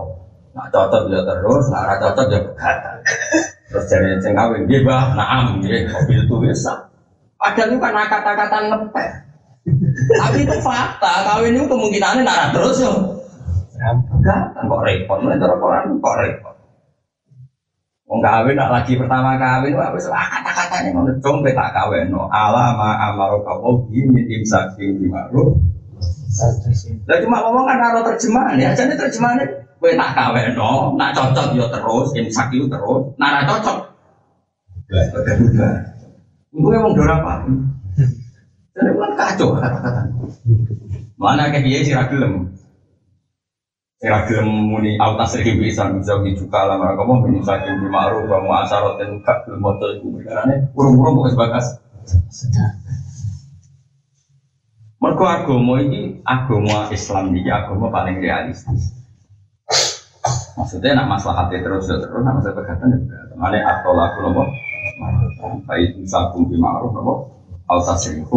[0.58, 2.98] nak cocok ya terus, nak ora cocok ya begatan.
[3.70, 6.90] Terus jadi sing kawin dia bah, naam dia mobil itu bisa.
[7.38, 9.33] Padahal itu kan kata-kata ngepet.
[10.20, 12.94] Tapi itu fakta, kawin itu kemungkinannya nara terus yo.
[13.84, 16.56] Begatan kok repot, mulai cara Quran kok repot.
[18.04, 22.30] Wong kawin nak lagi pertama kawin wah wis wah kata-katanya ngono dong tak kawin no
[22.30, 25.58] ala ma amaro kawo bi min imsakin bi ma'ruf.
[27.10, 29.46] Lah cuma ngomong kan karo terjemahan ya, jadi terjemahannya
[29.82, 33.78] kowe tak kawin no, nak cocok yo terus imsak yo terus, nak cocok.
[34.94, 35.06] Udah
[35.42, 35.74] udah.
[36.54, 37.50] Gue emang dorang apa?
[38.74, 39.50] Jadi kan kacau.
[41.22, 42.54] Mana kayak dia sih ragilem.
[44.04, 48.52] Gelem muni autas sering bisa bisa juga lah mereka mau ini saking di maru kamu
[48.68, 51.80] asarot dan kak belum motor itu karena urung-urung bukan sebagas.
[55.00, 58.92] Mereka agama ini agama Islam ini agama paling realistis.
[60.60, 63.24] Maksudnya nak masalah hati terus ya terus, nak masalah pegatan juga.
[63.40, 64.44] Mana atau lagu nopo,
[65.64, 68.28] baik misalkum di maru nopo, autas sering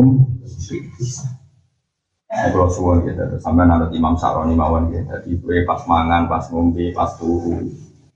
[2.37, 2.68] kalau
[3.01, 7.64] gitu, sampai nanti Imam Saroni mawon gitu, jadi gue pas mangan, pas ngombe, pas turu,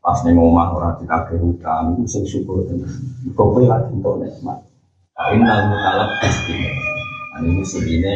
[0.02, 4.60] pas nih ngomah orang di kaki hutan, itu sing syukur gue lagi untuk nikmat.
[5.32, 6.84] Innal mutalab istimewa.
[7.32, 8.12] Nah ini segini,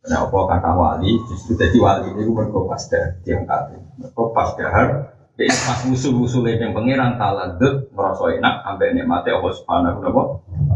[0.00, 5.12] kenapa kata wali, justru jadi wali ini gue berkopas dah diangkat, berkopas dahar.
[5.34, 10.73] Jadi pas musuh-musuh yang pangeran taladut, ngerasa enak, sampai nikmatnya Allah subhanahu wa ta'ala.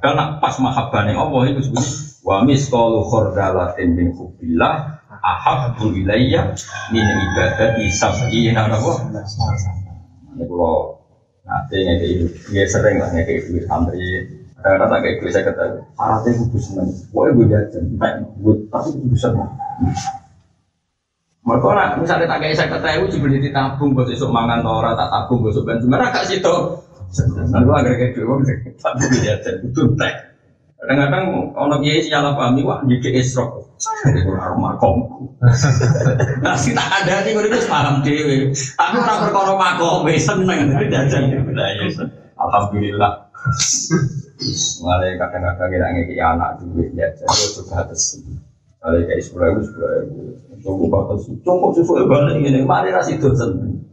[0.00, 6.52] Karena pas mahabbah yang Allah itu sebenarnya wa misqalu khardalatin min hubbillah ahabbu ilayya
[6.92, 9.08] min ibadati sab'ina napa
[10.30, 11.00] ini kalau
[11.44, 12.06] nanti ngeke
[12.52, 14.40] ya sering lah ngeke duit santri.
[14.60, 15.64] Kadang-kadang kayak gue saya kata
[15.96, 17.82] syaratnya kudu seneng pokoknya gue jajan
[18.44, 19.48] gue tapi kudu seneng
[21.40, 25.08] mereka nak misalnya tak kayak saya kata gue cuma ditabung buat besok mangan tora tak
[25.08, 26.76] tabung besok ben cuma agak situ
[27.50, 30.14] Nah, gue agar kayak gue bisa tak gue jajan kudu teh
[30.80, 33.68] Kadang-kadang ono kiai sih salah pahami wah di esrok.
[33.76, 35.28] Jadi kurang makom.
[36.40, 38.48] Nasi tak ada nih gue itu paham dewi.
[38.80, 41.36] Tapi orang perkara makom seneng jajan
[42.40, 43.12] Alhamdulillah.
[44.80, 48.16] Mulai kadang-kadang kita ngeki anak duit jajan itu juga atas.
[48.80, 50.20] Kalau kayak sepuluh ribu sepuluh ribu.
[50.64, 52.64] Tunggu bapak cukup susu balik ini.
[52.64, 53.84] Mari rasi dosen.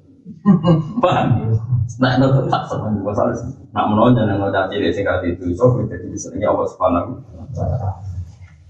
[1.03, 1.51] Paham?
[1.97, 3.31] Nah, itu tak seneng masalah.
[3.71, 7.15] Nak menonjol yang ngajak cilik sing kati itu, so jadi disenengi Allah Subhanahu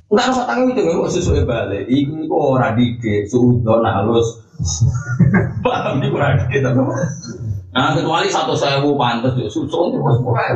[0.07, 1.83] Enggak usah tanggung itu, nggak susu balik.
[1.91, 4.27] Iku iku ora dike, halus.
[5.65, 6.79] Paham iku ora dike tapi.
[7.75, 10.55] Nah, kecuali satu sewu pantas, susu itu bos mulai.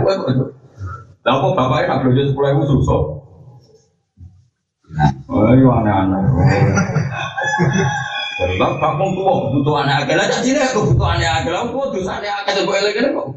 [1.21, 2.99] Lah kok bapaknya nak belanja sepuluh ribu susu?
[5.31, 6.21] Oh, iya aneh-aneh.
[8.41, 12.57] Jadi bang, bang mau tua kebutuhan agak lah, jadi kebutuhan agak lah, tua dosa agak
[12.57, 13.27] coba elek kok.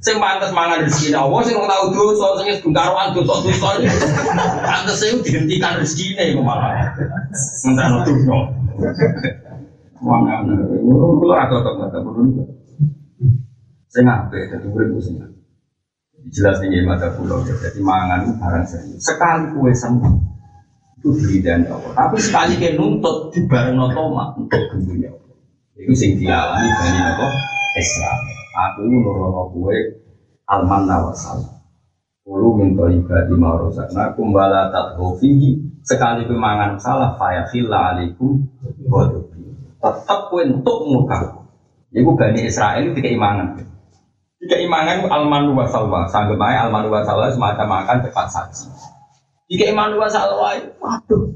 [0.00, 3.68] Sing pantes mangan rezeki Allah, sing tahu dosa, sing wis karuan dosa dosa.
[4.64, 6.88] Pantes sing dihentikan rezekine kok malah.
[8.08, 8.36] Dosa.
[10.00, 12.48] Wong ana, kulo ora cocok mata kulo.
[13.92, 15.20] Sing apik dadi urip sing
[16.32, 18.64] jelas nih mata pulau jadi mangan barang
[18.96, 20.29] sekali kue seneng
[21.00, 25.08] itu dan Allah tapi sekali kue nuntut di bareng notoma untuk dunia
[25.80, 27.26] itu sing dialami bani apa
[27.80, 28.16] Islam.
[28.52, 29.76] Aku nurono kue
[30.44, 31.40] alman nawasal.
[32.28, 38.44] Ulu minta ibadi maurosakna kumbala tathofihi sekali pemangan salah fayakhilla alaikum
[38.84, 39.56] wadubi.
[39.80, 41.40] Tetap kue untuk muka
[41.90, 43.10] Ibu Bani Israel itu jika
[44.60, 45.08] imangan.
[45.10, 48.68] Almanu wa salwa, sanggup aja almanu wa salwa semacam makan cepat saji.
[49.50, 51.34] Jika iman wa salwa, waduh,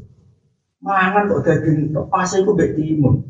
[0.78, 3.26] mangan kok daging tok pas iku mbek timun.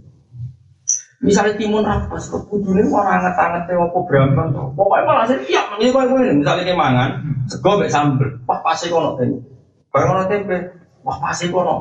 [1.25, 4.61] Misalnya timun apa, kebudune orang anget-anget apa berambang to.
[4.77, 7.11] Pokoke malah sih iya ngene koyo ngene, misale ki mangan
[7.49, 8.29] sego mbek sambel.
[8.45, 9.41] Wah pas iku ono tempe.
[9.89, 10.57] Bareng ono tempe,
[11.01, 11.77] wah pas iku ono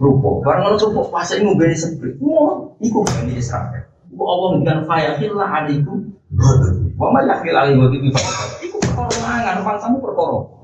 [0.00, 0.40] kerupuk.
[0.40, 2.16] Bareng ono kerupuk pas iku ngombe semprit.
[2.16, 3.84] Ngono iku Bani Israel.
[4.08, 5.98] Iku Allah ngendikan fayahillah alaikum
[6.96, 8.08] Wa ma yakil ali wa tibi
[8.64, 10.59] Iku perkara mangan, bangsamu perkara.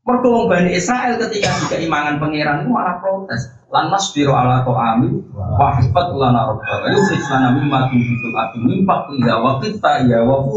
[0.00, 3.52] Mergo Bani Israel ketika dikeimangan pangeran itu malah protes.
[3.70, 6.88] Lan nasbiru ala ta'ami wa hifat lana rabbaka.
[6.90, 10.48] Yusrif lana mimma tunbitul atu min faqliha wa qitta ya wa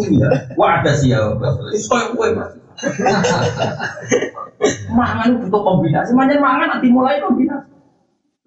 [0.57, 1.69] wa adasiya wa basul.
[1.75, 1.91] Itu
[2.33, 2.51] Mas.
[4.97, 6.11] Mangan itu butuh kombinasi.
[6.15, 7.67] Manjan mangan nanti mulai kombinasi.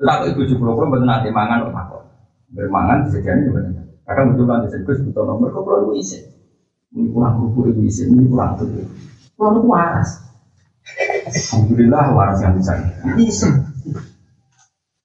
[0.01, 2.02] Lalu ibu jublo pun betul nanti mangan kok makok.
[2.52, 3.60] Bermangan disediakan juga
[4.06, 6.24] Kadang betul kan disebut butuh nomor kok perlu isi.
[6.97, 8.66] Ini kurang itu isi, ini kurang tuh.
[9.36, 10.26] Kurang waras.
[11.27, 12.73] Alhamdulillah waras yang bisa.
[13.19, 13.51] Isi.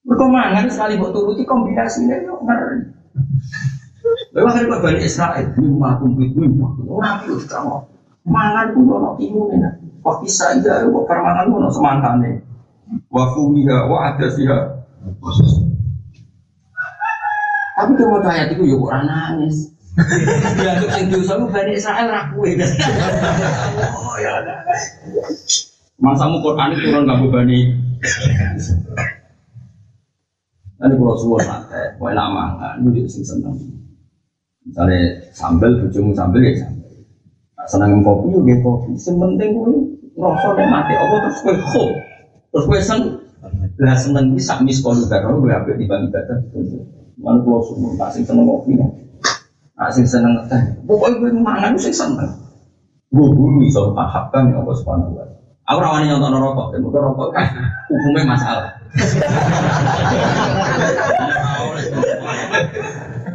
[0.06, 2.80] Berkemangan sekali buat turuti kombinasinya yuk ngeri.
[4.34, 7.80] Lalu hari Bani Israel, lima kumpit lima, nabi udah mau
[8.26, 9.70] mangan pun mau timun ini.
[10.02, 12.32] Kok bisa aja, kok permangan pun semangkane.
[13.14, 14.60] Wafumiha, wa adasiha.
[17.78, 19.58] Tapi dia mau ayat itu ya kok ora nangis.
[20.62, 22.56] Ya untuk sing dosa lu Bani Israel ra kuwe.
[24.02, 24.40] Oh ya
[26.02, 26.06] ada.
[26.10, 27.60] Mangsamu Quran itu turun kamu Bani.
[30.82, 33.54] Nanti kalau suwon nate, kau enak mangan, lu sing seneng.
[34.66, 36.90] Misalnya sambel, bujumu sambel ya sambel.
[37.70, 38.98] Seneng kopi, ya kopi.
[38.98, 39.70] Sementing kau
[40.18, 41.84] ngerasa nek mati, apa terus kau ho,
[42.50, 43.14] terus kau seneng.
[43.78, 46.10] Lah seneng bisa miskolu karo gue ambil di bang.
[47.22, 48.88] Mana kalau semua tak sing seneng kopi ya.
[49.78, 50.62] Nah sing seneng teh.
[50.90, 52.30] Pokoknya gue mangan sing seneng.
[53.14, 55.41] Gue dulu iso pahamkan ya Allah subhanahu wa taala.
[55.72, 57.48] Aku rawani nyontok rokok, dan bukan rokok kan
[57.88, 58.76] hukumnya masalah.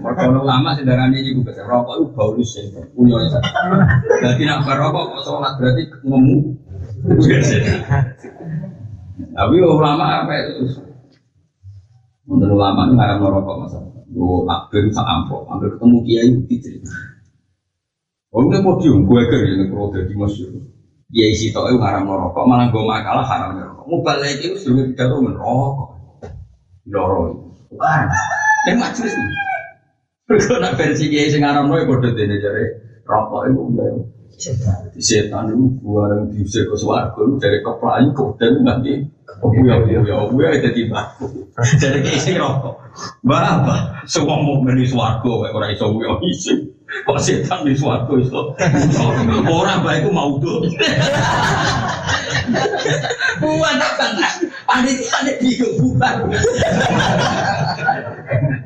[0.04, 3.40] Mereka lama sih ini juga bisa rokok itu bau sih, punya itu.
[4.20, 6.36] Jadi nak berokok kok sholat berarti ngemu.
[9.32, 10.76] Tapi ulama apa itu?
[12.28, 13.96] Untuk ulama ini ngarang merokok masalah.
[14.12, 16.92] Gue akhir bisa ampok, hampir ketemu kiai dicerita.
[18.28, 20.75] Oh ini podium, gue ker ini kalau jadi masyur.
[21.06, 23.84] Kiai si tau itu ngarang merokok, malah gue makalah haram merokok.
[23.86, 25.88] Mau balik itu sebelum kita tuh merokok.
[26.90, 28.06] Loro, bukan.
[28.66, 29.14] Ini majelis.
[30.26, 33.90] Berkena versi kiai sing ngarang merokok bodoh dene jare rokok itu udah
[35.00, 38.92] setan itu gua yang diusir ke suarga itu dari keplayu kemudian nanti
[39.40, 41.00] oh ya ya ya ya itu tiba
[41.80, 42.76] jadi isi rokok
[43.24, 46.52] berapa semua mau beli suarga orang iso ya isi
[46.86, 48.54] kok setan di suarga iso
[49.50, 50.62] orang baik itu mau tuh
[53.42, 54.06] buat apa
[54.66, 56.16] panitia ada bingung bukan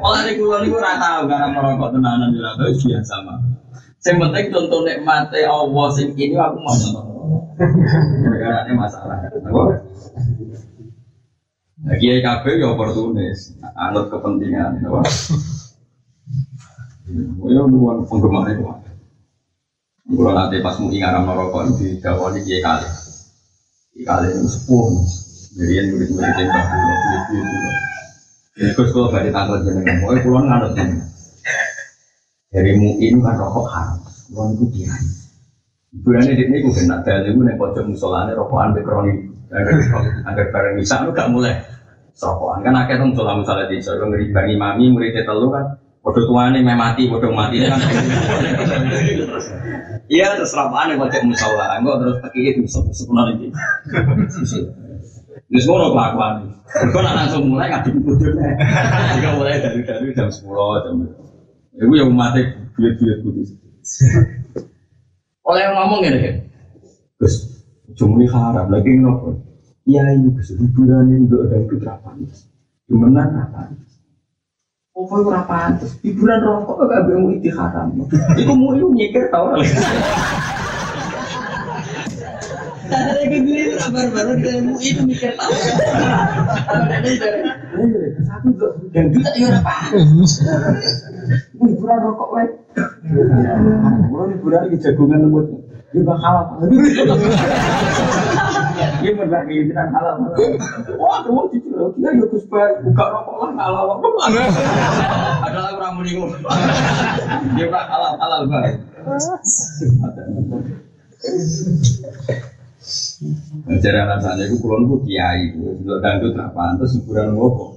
[0.00, 3.36] Olah ini kulon itu rata karena merokok tenanan di rata biasa mah.
[4.00, 7.04] Yang penting contoh nikmati Allah sing ini aku mau nonton.
[8.24, 9.16] Gara-gara ini masalah.
[11.80, 14.80] Nah, Kiai KB ya oportunis, anut kepentingan.
[17.50, 18.62] Ya bukan penggemar itu.
[20.10, 22.86] Kalau nanti pas mau ngaram merokok di Jawa di Kiai kali.
[23.94, 24.86] Kiai kali itu sepuh.
[25.50, 27.74] Jadi yang murid-murid yang baru, murid-murid
[28.54, 31.08] Jadi kalau balik tanggal jenengan, pokoknya pulang nganut jenengan.
[32.50, 33.98] Dari muin kan rokok haram,
[34.30, 35.06] pulang itu kiai.
[35.90, 39.14] Bulannya di ini gue kena dalil gue nih pojok musolane rokokan be kroni.
[39.50, 41.58] Agar bareng bisa lu gak mulai
[42.20, 45.64] rokokan kan akhirnya musola misalnya di sana ngeri bangi mami murid telu kan
[46.00, 47.76] Bodoh tuane meh mati, bodoh mati kan.
[50.10, 53.48] Iya terus rapane wajah musola, enggak terus kaki itu sepenuh ini.
[55.50, 56.56] Terus ngono kelakuan.
[56.94, 58.48] Kau nak langsung mulai ngadep bodohnya.
[59.18, 61.04] Jika mulai dari dari jam sepuluh jam.
[61.76, 63.46] Ibu yang mati biar-biar putih.
[65.46, 66.36] Oleh yang ngomong ini kan,
[67.18, 67.34] Gus,
[67.98, 69.34] cuma ini haram lagi ngopo.
[69.86, 72.46] Iya ibu Gus, hiburan itu ada putra panas.
[72.86, 73.70] Gimana apa?
[75.00, 75.96] Kau ora pantes.
[76.04, 77.88] Hiburan rokok gak mau itu haram.
[78.36, 79.56] Iku mau itu mikir tau.
[82.90, 85.32] Ada yang gini baru-baru kita mau itu mikir.
[85.40, 87.16] Tapi
[88.92, 90.44] dan kita ya ora pantes.
[91.56, 92.46] Hiburan rokok wae.
[92.76, 95.48] Kalau hiburan iki jagungan lembut.
[95.90, 96.54] Ya bakal apa?
[98.80, 100.14] Iya benar nih, tidak halal.
[100.96, 103.96] Wah, kamu jujur, dia ya Gus Bay, buka rokok lah halal.
[105.44, 106.32] Ada lagi orang mendingung.
[107.56, 108.76] Dia tak halal halal baik.
[113.68, 117.76] Ajaran rasanya itu kulon itu kiai, itu dangdut lah pantas, hiburan rokok.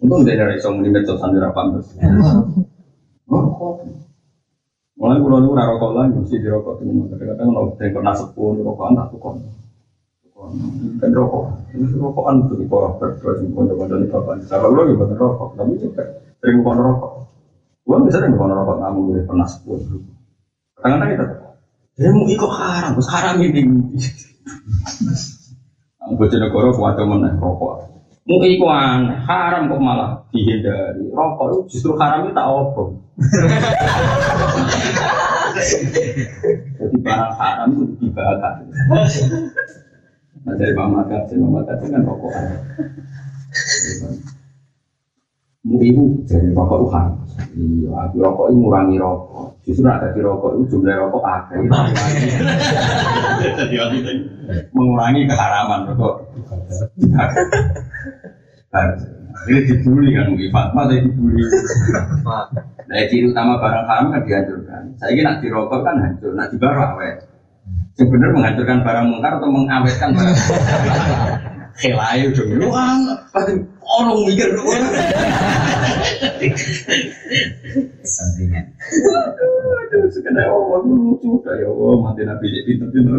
[0.00, 1.92] Untung dia dari song ini betul sambil pantas.
[3.28, 3.84] Rokok.
[5.00, 6.80] Mulai kulon itu rokok lagi, mesti dirokok.
[6.80, 9.20] Kadang-kadang kalau pernah sepuluh rokok antar tuh
[11.00, 11.44] kan rokok.
[11.70, 16.02] Ini rokokan tuh di bawah berdua di bapak kalau lo juga rokok tapi juga
[16.40, 17.12] sering kondo rokok
[17.84, 20.02] gua bisa sering kondo rokok kamu udah pernah sepuluh
[20.80, 21.24] kadang-kadang kita
[22.00, 23.60] dia mau ikut haram terus haram ini.
[26.10, 27.72] Bocah negara kuat mana rokok.
[28.24, 28.70] Mau ikut
[29.28, 31.12] haram kok malah dihindari.
[31.12, 32.98] Rokok itu justru haram itu tak opong
[36.80, 38.52] jadi barang haram itu dibakar
[40.40, 42.48] Nah, dari mama dari mama kata kan rokokan.
[45.60, 46.88] Mu ibu dari rokok itu.
[47.60, 49.46] Iya, aku rokok itu ngurangi rokok.
[49.68, 51.60] Justru ada di rokok itu jumlah rokok akeh.
[54.72, 56.14] Mengurangi keharaman rokok.
[59.40, 61.44] Ini dibully kan, mungkin Fatma tadi dibully.
[62.90, 64.82] Nah, ciri utama barang haram kan dihancurkan.
[64.96, 67.29] Saya kira nak dirokok kan hancur, nak dibawa awet
[67.98, 70.36] sebenarnya menghancurkan barang mungkar atau mengawetkan barang
[71.80, 72.68] Kelayu dong, lu
[73.32, 74.68] pasti orang mikir dulu.
[78.04, 78.64] Sampingan.
[79.88, 83.16] Aduh, sekedar Allah lucu, ya Allah mati nabi jadi pinter-pinter.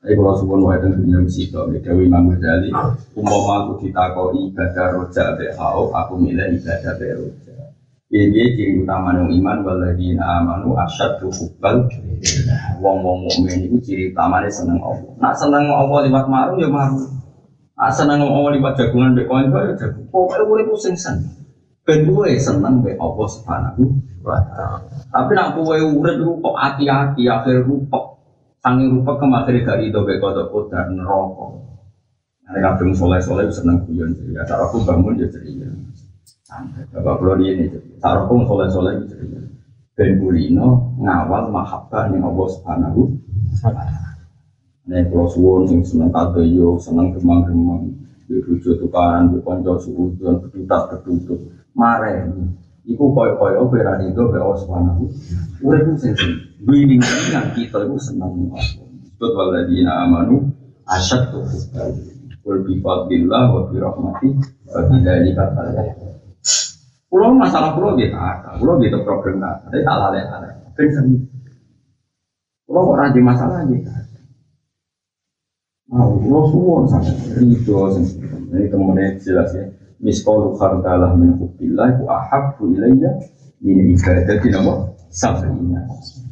[0.00, 2.72] Tapi kalau sebuah wae tentu dunia mesti kok Dewi Imam Ghazali,
[3.12, 7.08] umpama aku ditakoi ibadah roja be aku milih ibadah be.
[8.10, 11.86] Ini ciri utama yang iman waladina amanu asyad hubal
[12.82, 15.14] Wong wong mukmin itu ciri utamanya seneng Allah.
[15.22, 17.06] Nak seneng Allah lewat maru ya maru.
[17.78, 20.10] Nak seneng Allah lewat jagungan be koin ya jagung.
[20.10, 21.22] Pokoknya boleh pusing sen.
[21.86, 23.82] Ben gue seneng be Allah subhanahu
[24.26, 24.42] wa.
[25.14, 28.18] Tapi nak gue urip itu kok hati-hati akhir rupak.
[28.58, 31.46] Sangi rupak kemakhir gak itu be kodok kodar neraka.
[32.50, 34.42] Nah, kadang soleh-soleh seneng guyon ceria.
[34.42, 35.70] Cara aku bangun ya ceria.
[36.90, 37.70] Bapak Pulau ini,
[38.02, 39.14] Sarapung soleh soleh gitu.
[39.94, 43.02] Ben Bulino ngawal mahabbah nih Allah Subhanahu.
[44.90, 47.94] Nih Pulau Suwon sing seneng kadoyo, seneng gemang-gemang,
[48.26, 51.38] dirujuk tukaran, dikonco suhu, dan berdutak berduduk.
[51.76, 52.26] Mare,
[52.82, 55.04] iku koyo-koyo berani itu be Allah Subhanahu.
[55.62, 56.14] Itu sing
[56.66, 58.62] winning yang kita itu seneng Allah.
[59.14, 60.50] Sebut waladina amanu
[60.88, 61.46] asyad tuh.
[62.42, 64.28] Wal bifadillah wa birahmati
[64.66, 66.09] wa bidalika falyah.
[67.10, 68.14] Pulau masalah pulau gitu
[68.62, 70.54] pulau gitu problem ada, tapi tak lalai lalai.
[70.78, 71.10] Kan
[72.70, 73.90] Pulau kok rajin masalah gitu.
[75.90, 77.74] Nah, pulau suwon sangat itu,
[78.54, 79.66] ini kemudian jelas ya.
[79.98, 83.10] Miskolu khardalah min hubbillah ku ahabbu ilayya
[83.58, 85.82] ini ibadah di nama sabrina.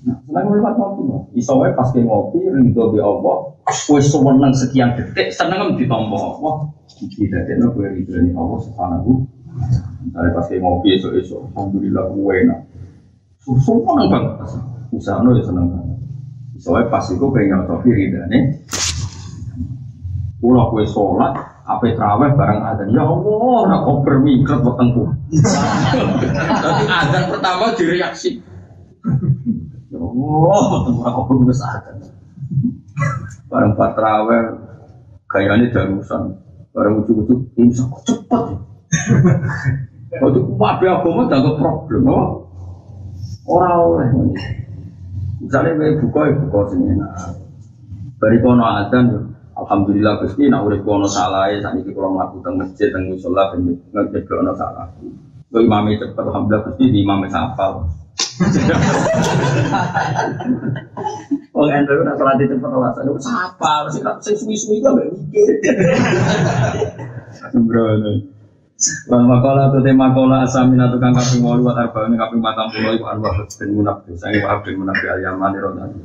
[0.06, 1.02] Nah, senang lewat ngopi,
[1.36, 6.54] iso wae pas ke ngopi ridho bi Allah, wis seneng sekian detik seneng ditompo Allah.
[6.94, 9.26] Tidak ada gue ridho ni Allah subhanahu
[9.98, 12.60] Misalnya pas ngopi esok-esok, alhamdulillah gue enak.
[13.42, 14.34] Semua nang banget,
[14.94, 15.98] usaha ya seneng banget.
[16.62, 18.38] Soalnya pas itu pengen ngopi ridane.
[20.38, 21.34] Pulau kue sholat,
[21.66, 22.94] apa terawih bareng adzan.
[22.94, 25.10] Ya Allah, nak kau bermingkret wetengku.
[26.46, 28.38] Tapi adzan pertama direaksi.
[29.90, 32.06] Ya Allah, wetengku aku berbes adzan.
[33.50, 33.98] Bareng pas
[35.26, 36.38] kayaknya darusan.
[36.70, 38.58] Bareng ujuk-ujuk, kok cepet ya.
[40.08, 42.26] Waktu wabe agama tak problem, oh.
[43.48, 44.08] Orang oleh
[45.38, 47.38] Misalnya gue buka ya buka sini enak.
[48.18, 49.06] Bari kono adzan
[49.58, 53.74] Alhamdulillah Gusti nak urip ono salah ya sakniki kula mlaku teng masjid teng musala ben
[53.90, 54.86] ngejeblok ono salah.
[55.50, 57.90] Kok imame cepet alhamdulillah Gusti di imame hafal.
[61.58, 65.58] Wong endo nak salat cepet ora sak sapa sing suwi-suwi kok mikir.
[67.50, 68.37] Sembrono.
[69.10, 73.10] Wal makola tu tema kola asamina tukang kaping wolu wa arba'in kaping patang puluh iku
[73.10, 75.98] arwah bin munafik sange wa bin munafik al yamani rodani.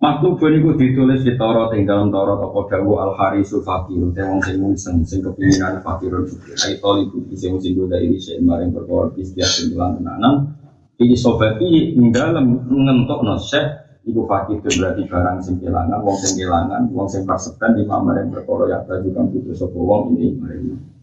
[0.00, 4.40] Maklub niku ditulis di Taurat ing dalam Taurat apa dawu al harisu fakir te wong
[4.40, 8.72] sing mungseng sing kepinginan fakirun fakir ai toli ku sing sing goda ini sing maring
[8.72, 10.56] perkara bisya sing lan tenanan
[10.96, 16.40] iki sobati ing dalam ngentokno syekh iku fakir itu berarti barang sing kelangan wong sing
[16.40, 20.93] kelangan wong sing praseban lima maring perkara ya kang putus sapa wong ini maring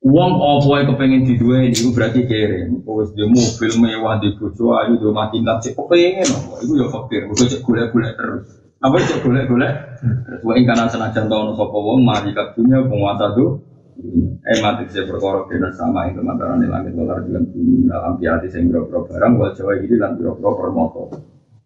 [0.00, 2.72] Uang apa yang kepengen diduwe itu berarti kere.
[2.72, 6.56] Wis di mobil mewah di bojo ayu di rumah tingkat sih kepengen apa?
[6.64, 7.28] Itu ya fakir.
[7.28, 8.48] Kau cek golek golek terus.
[8.80, 10.00] Apa cek golek golek?
[10.00, 13.60] Terus wae karena senajan tahun sopo wong mari kadunya penguasa tuh.
[14.40, 18.72] Eh mati saya perkara kena sama itu mantaran langit dolar dengan bumi dalam piati sing
[18.72, 21.12] biro barang wal jawa ini lan biro permoto.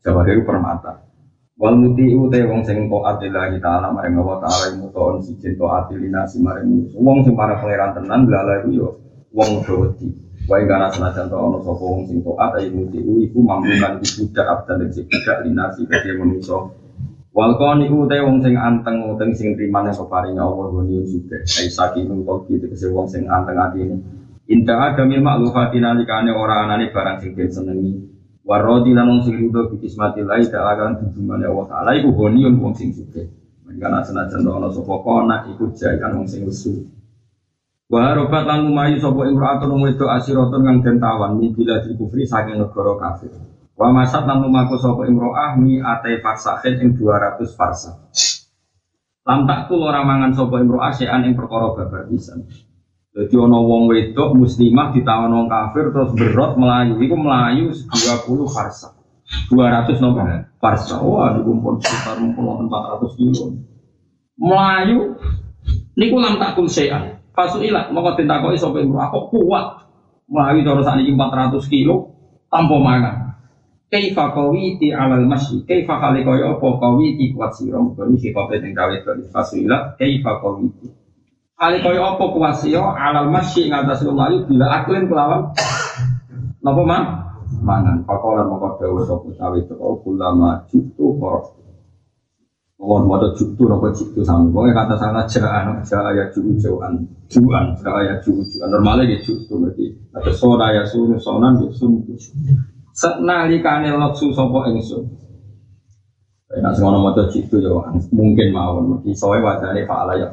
[0.02, 1.06] Jawa itu permata.
[1.54, 6.42] Wal muti te wong sing taat lillahi ta'ala maring Allah ta'ala mutoon siji taat linasi
[6.42, 6.90] maring.
[6.98, 8.88] Wong sing para pangeran tenan lala iku yo
[9.30, 10.10] wong wedi.
[10.50, 14.90] Wae kana senajan to ana sapa wong sing taat ayo muti iku mampukan budak abdan
[14.90, 16.58] sing budak linasi kaya manusa.
[17.30, 21.38] Wal kon iku te wong sing anteng uteng sing trimane paring Allah goni juga.
[21.38, 24.02] Ai sakinun kok gitu kese wong sing anteng atine.
[24.50, 28.13] Indah ada mil maklufati nalikane ora anane barang sing den senengi.
[28.44, 32.76] Warodi lan wong sing rido bi kismatillahi ta'ala kan tunjungane Allah taala iku honiun wong
[32.76, 33.24] sing suke.
[33.64, 36.84] Karena senajan ana sapa kona iku jakan wong sing lesu.
[37.88, 42.60] Wa robat lan lumayu sapa imra'atun wedok asiratun kang den tawan min bila kufri saking
[42.60, 43.32] negara kafir.
[43.80, 47.96] Wa masat lan lumaku sapa imra'ah mi atai farsahin ing 200 farsa.
[49.24, 52.44] Lam takul ora mangan sapa imra'ah sean ing perkara babar pisan.
[53.14, 56.98] Jadi ono wong wedok muslimah ditawan wong kafir terus berot melayu.
[56.98, 58.90] Iku melayu 20 farsa.
[59.54, 60.20] 200 nopo
[60.58, 60.98] farsa.
[60.98, 63.54] Wah, niku pun sekitar 400 kilo.
[64.34, 65.14] Melayu
[65.94, 67.22] niku lam takul sean.
[67.38, 69.86] Ilat mongko ditakoki sapa imro aku kuat.
[70.26, 72.18] Melayu cara sakniki 400 kilo
[72.50, 73.16] tanpa mangan.
[73.94, 77.78] Kaifa qawiti alal masyi Kaifa khali kaya apa qawiti kuat sira
[78.18, 81.03] si kopi yang kawit Pasu ilat Kaifa qawiti
[81.54, 85.54] Kali kaya apa kuasio alal masyi ing atas melayu bila aklin kelawan
[86.58, 87.02] napa man
[87.62, 88.02] mangan.
[88.02, 91.44] Pakola moko dawuh sapa cawe teko kula maju tu kok
[92.84, 97.70] Allah mau juktu nopo juktu sama pokoknya kata sana jaan jaa ya ju jauan juan
[97.80, 99.86] jaa ya ju juan normalnya gitu juktu berarti.
[100.10, 102.02] Ada soda ya sunu sonan ya sunu.
[102.92, 105.06] Senalikane leksu sapa ingsun?
[106.54, 107.72] Nah, semua nama itu juktu ya
[108.12, 110.28] mungkin mawon, mungkin soalnya wajahnya fa'ala ya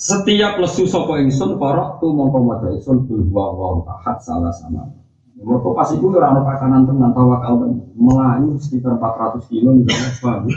[0.00, 4.88] setiap lesu sopo ingsun korok tu mongko maca ingsun bil wa wa ahad salah sama.
[5.36, 10.56] Mereka pas itu orang orang pakanan tenan tawakal melayu sekitar 400 kilo misalnya bagus.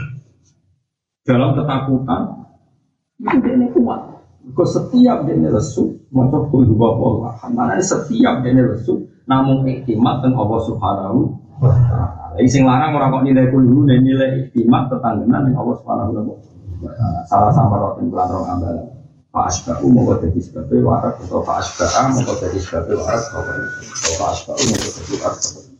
[1.27, 2.21] Dalam ketakutan
[3.19, 4.01] itu dia ini kuat.
[4.55, 7.51] Kau setiap dia ini lesu maca bil wa wa ahad.
[7.51, 11.19] Mana setiap dia ini lesu namun iktimat dan Allah Subhanahu
[11.59, 12.39] wa taala.
[12.47, 16.31] Sing larang orang kok nilai kulhu nilai iktimat tetanggenan yang Allah Subhanahu
[16.79, 17.19] wa taala.
[17.27, 19.02] Salah sama rotin pelan rong ambalan.
[19.33, 23.41] Pak Asba'u mau jadi sebabnya warak atau Pak Asba'a mau jadi sebabnya warak atau
[24.21, 25.72] Pak Asba'u mau jadi warak